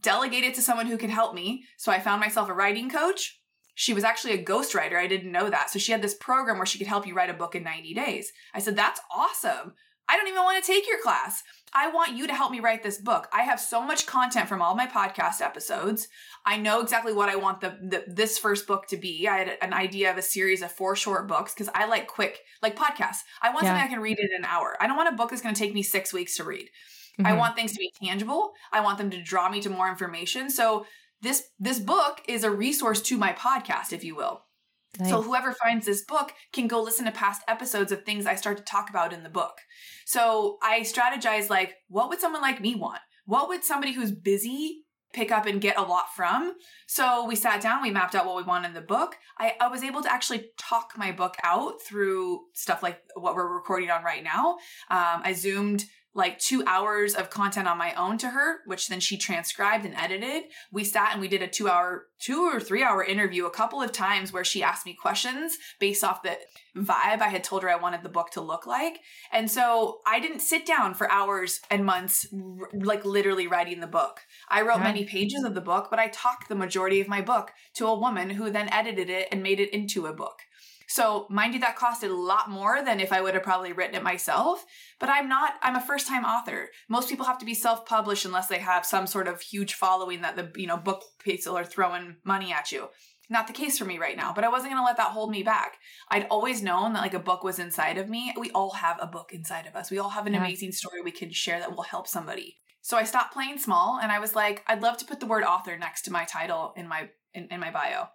[0.00, 1.64] delegate it to someone who can help me.
[1.76, 3.40] So I found myself a writing coach.
[3.74, 4.96] She was actually a ghostwriter.
[4.96, 5.70] I didn't know that.
[5.70, 7.94] So she had this program where she could help you write a book in 90
[7.94, 8.32] days.
[8.54, 9.74] I said, that's awesome.
[10.08, 11.42] I don't even want to take your class.
[11.72, 13.26] I want you to help me write this book.
[13.32, 16.06] I have so much content from all my podcast episodes.
[16.46, 19.26] I know exactly what I want the, the this first book to be.
[19.26, 22.40] I had an idea of a series of four short books because I like quick,
[22.62, 23.22] like podcasts.
[23.42, 23.70] I want Yeah.
[23.70, 24.76] something I can read in an hour.
[24.78, 26.68] I don't want a book that's going to take me six weeks to read.
[27.20, 27.38] I Mhm.
[27.38, 28.52] want things to be tangible.
[28.72, 30.50] I want them to draw me to more information.
[30.50, 30.86] So
[31.20, 34.44] this this book is a resource to my podcast, if you will.
[35.08, 38.58] So whoever finds this book can go listen to past episodes of things I start
[38.58, 39.58] to talk about in the book.
[40.06, 43.00] So I strategize like, what would someone like me want?
[43.24, 46.54] What would somebody who's busy pick up and get a lot from?
[46.86, 49.16] So we sat down, we mapped out what we want in the book.
[49.36, 53.52] I, I was able to actually talk my book out through stuff like what we're
[53.52, 54.58] recording on right now.
[54.90, 59.00] Um, I zoomed like two hours of content on my own to her, which then
[59.00, 60.44] she transcribed and edited.
[60.70, 63.82] We sat and we did a two hour, two or three hour interview a couple
[63.82, 66.36] of times where she asked me questions based off the
[66.76, 69.00] vibe I had told her I wanted the book to look like.
[69.32, 73.86] And so I didn't sit down for hours and months, r- like literally writing the
[73.88, 74.20] book.
[74.48, 74.84] I wrote Yeah.
[74.84, 77.98] many pages of the book, but I talked the majority of my book to a
[77.98, 80.38] woman who then edited it and made it into a book.
[80.94, 83.96] So, mind you, that costed a lot more than if I would have probably written
[83.96, 84.64] it myself.
[85.00, 86.68] But I'm not, I'm a first time author.
[86.88, 90.20] Most people have to be self published unless they have some sort of huge following
[90.20, 92.90] that the, you know, book people are throwing money at you.
[93.28, 95.32] Not the case for me right now, but I wasn't going to let that hold
[95.32, 95.78] me back.
[96.10, 98.32] I'd always known that like a book was inside of me.
[98.38, 99.90] We all have a book inside of us.
[99.90, 100.44] We all have an Yeah.
[100.44, 102.58] amazing story we can share that will help somebody.
[102.82, 105.42] So I stopped playing small and I was like, I'd love to put the word
[105.42, 108.10] author next to my title in my in, in my bio.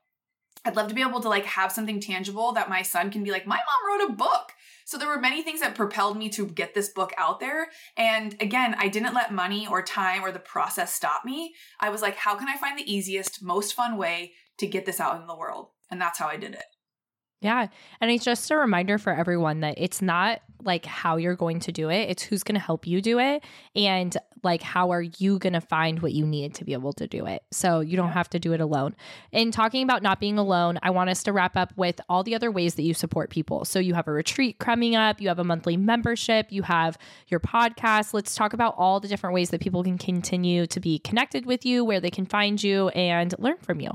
[0.65, 3.31] I'd love to be able to like have something tangible that my son can be
[3.31, 4.51] like, my mom wrote a book.
[4.85, 7.69] So there were many things that propelled me to get this book out there.
[7.95, 11.53] And again, I didn't let money or time or the process stop me.
[11.79, 14.99] I was like, how can I find the easiest, most fun way to get this
[14.99, 15.69] out in the world?
[15.91, 16.65] And that's how I did it.
[17.41, 17.67] Yeah.
[18.01, 21.71] And it's just a reminder for everyone that it's not like how you're going to
[21.71, 23.45] do it, it's who's going to help you do it.
[23.77, 27.07] And like, how are you going to find what you need to be able to
[27.07, 27.43] do it?
[27.51, 28.13] So you don't Yeah.
[28.13, 28.93] have to do it alone.
[29.31, 32.35] In talking about not being alone, I want us to wrap up with all the
[32.35, 33.63] other ways that you support people.
[33.63, 36.97] So you have a retreat coming up, you have a monthly membership, you have
[37.29, 38.13] your podcast.
[38.13, 41.65] Let's talk about all the different ways that people can continue to be connected with
[41.65, 43.91] you, where they can find you and learn from you.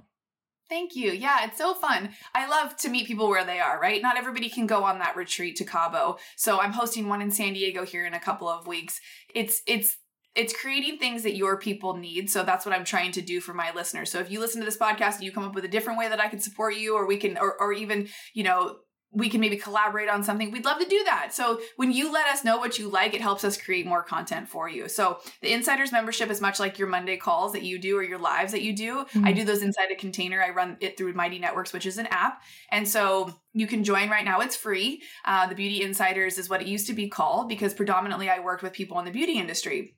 [0.75, 1.13] Thank you.
[1.13, 2.11] Yeah, it's so fun.
[2.35, 4.03] I love to meet people where they are, right?
[4.03, 6.17] Not everybody can go on that retreat to Cabo.
[6.35, 9.01] So I'm hosting one in San Diego here in a couple of weeks.
[9.33, 9.99] It's it's
[10.35, 12.29] it's creating things that your people need.
[12.29, 14.11] So that's what I'm trying to do for my listeners.
[14.11, 16.09] So if you listen to this podcast and you come up with a different way
[16.09, 18.79] that I can support you or we can or or even, you know,
[19.15, 20.51] we can maybe collaborate on something.
[20.51, 21.33] We'd love to do that.
[21.33, 24.49] So when you let us know what you like, it helps us create more content
[24.49, 24.89] for you.
[24.89, 28.19] So the insiders membership is much like your Monday calls that you do or your
[28.19, 29.05] lives that you do.
[29.15, 29.27] Mhm.
[29.27, 30.43] I do those inside a container.
[30.43, 32.43] I run it through Mighty Networks, which is an app.
[32.71, 34.41] And so you can join right now.
[34.41, 35.03] It's free.
[35.25, 38.63] Uh, the Beauty Insiders is what it used to be called because predominantly I worked
[38.63, 39.95] with people in the beauty industry.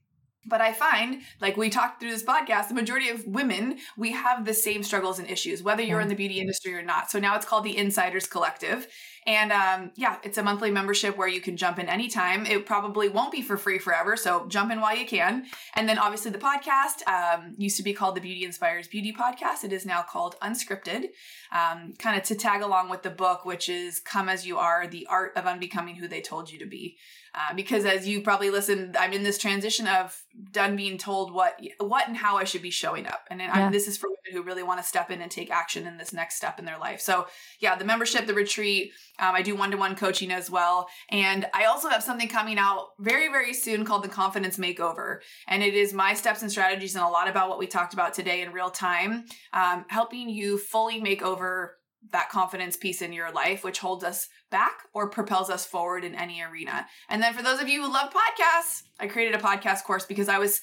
[0.48, 4.44] But I find, like we talked through this podcast, the majority of women, we have
[4.44, 7.10] the same struggles and issues, whether you're in the beauty industry or not.
[7.10, 8.86] So now it's called the Insiders Collective.
[9.26, 12.46] And um, yeah, it's a monthly membership where you can jump in anytime.
[12.46, 14.16] It probably won't be for free forever.
[14.16, 15.46] So jump in while you can.
[15.74, 19.64] And then obviously the podcast um, used to be called the Beauty Inspires Beauty Podcast.
[19.64, 21.06] It is now called Unscripted,
[21.52, 24.86] um, kind of to tag along with the book, which is Come As You Are
[24.86, 26.96] The Art of Unbecoming Who They Told You to Be.
[27.36, 30.18] Uh, because as you probably listened, I'm in this transition of
[30.52, 33.66] done being told what what and how I should be showing up, and then Yeah.
[33.66, 35.98] I'm, this is for women who really want to step in and take action in
[35.98, 37.00] this next step in their life.
[37.00, 37.26] So
[37.60, 41.46] yeah, the membership, the retreat, um, I do one to one coaching as well, and
[41.52, 45.74] I also have something coming out very very soon called the Confidence Makeover, and it
[45.74, 48.52] is my steps and strategies and a lot about what we talked about today in
[48.52, 51.76] real time, um, helping you fully make over
[52.12, 56.14] that confidence piece in your life, which holds us back or propels us forward in
[56.14, 56.86] any arena.
[57.08, 60.28] And then for those of you who love podcasts, I created a podcast course because
[60.28, 60.60] I was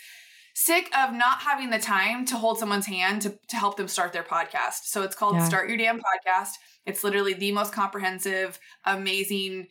[0.56, 4.14] sick of not having the time to hold someone's hand to, to help them start
[4.14, 4.84] their podcast.
[4.84, 5.46] So it's called Yeah.
[5.46, 6.52] Start Your Damn Podcast.
[6.86, 9.68] It's literally the most comprehensive, amazing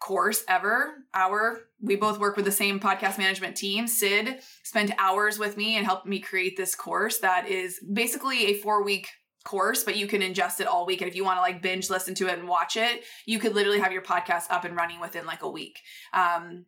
[0.00, 0.94] course ever.
[1.14, 3.86] Our we both work with the same podcast management team.
[3.86, 8.60] Sid spent hours with me and helped me create this course that is basically a
[8.60, 9.08] 4-week
[9.44, 11.00] course, but you can ingest it all week.
[11.00, 13.54] And if you want to like binge listen to it and watch it, you could
[13.54, 15.78] literally have your podcast up and running within like a week.
[16.12, 16.66] Um,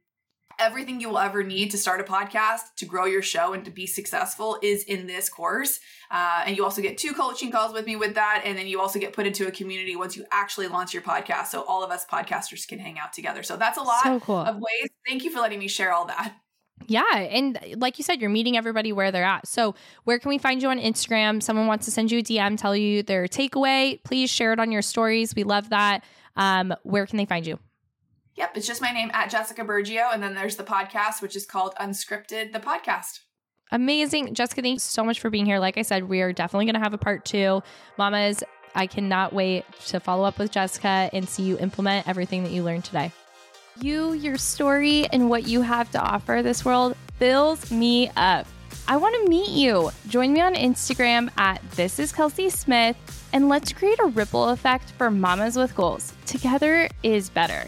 [0.59, 3.71] everything you will ever need to start a podcast, to grow your show, and to
[3.71, 5.81] be successful is in this course.
[6.11, 8.43] Uh, and you also get two coaching calls with me with that.
[8.45, 11.47] And then you also get put into a community once you actually launch your podcast.
[11.47, 13.43] So all of us podcasters can hang out together.
[13.43, 14.37] So that's a lot So cool.
[14.37, 14.91] of ways.
[15.07, 16.35] Thank you for letting me share all that.
[16.89, 17.17] Yeah.
[17.17, 19.47] And like you said, you're meeting everybody where they're at.
[19.47, 19.75] So,
[20.05, 21.43] where can we find you on Instagram?
[21.43, 24.03] Someone wants to send you a DM, tell you their takeaway.
[24.05, 25.35] Please share it on your stories.
[25.35, 26.05] We love that.
[26.37, 27.59] Um, where can they find you?
[28.37, 30.13] Yep, it's just my name at Jessica Burgio.
[30.13, 33.21] And then there's the podcast, which is called Unscripted, the podcast.
[33.71, 34.35] Amazing.
[34.35, 35.59] Jessica, thanks so much for being here.
[35.59, 37.63] Like I said, we are definitely going to have a part two.
[37.99, 38.43] Mamas,
[38.75, 42.63] I cannot wait to follow up with Jessica and see you implement everything that you
[42.63, 43.13] learned today.
[43.81, 48.47] You, your story, and what you have to offer this world fills me up.
[48.87, 49.91] I want to meet you.
[50.09, 52.97] Join me on Instagram at This is Kelsey Smith,
[53.33, 56.13] and let's create a ripple effect for mamas with goals.
[56.27, 57.67] Together is better.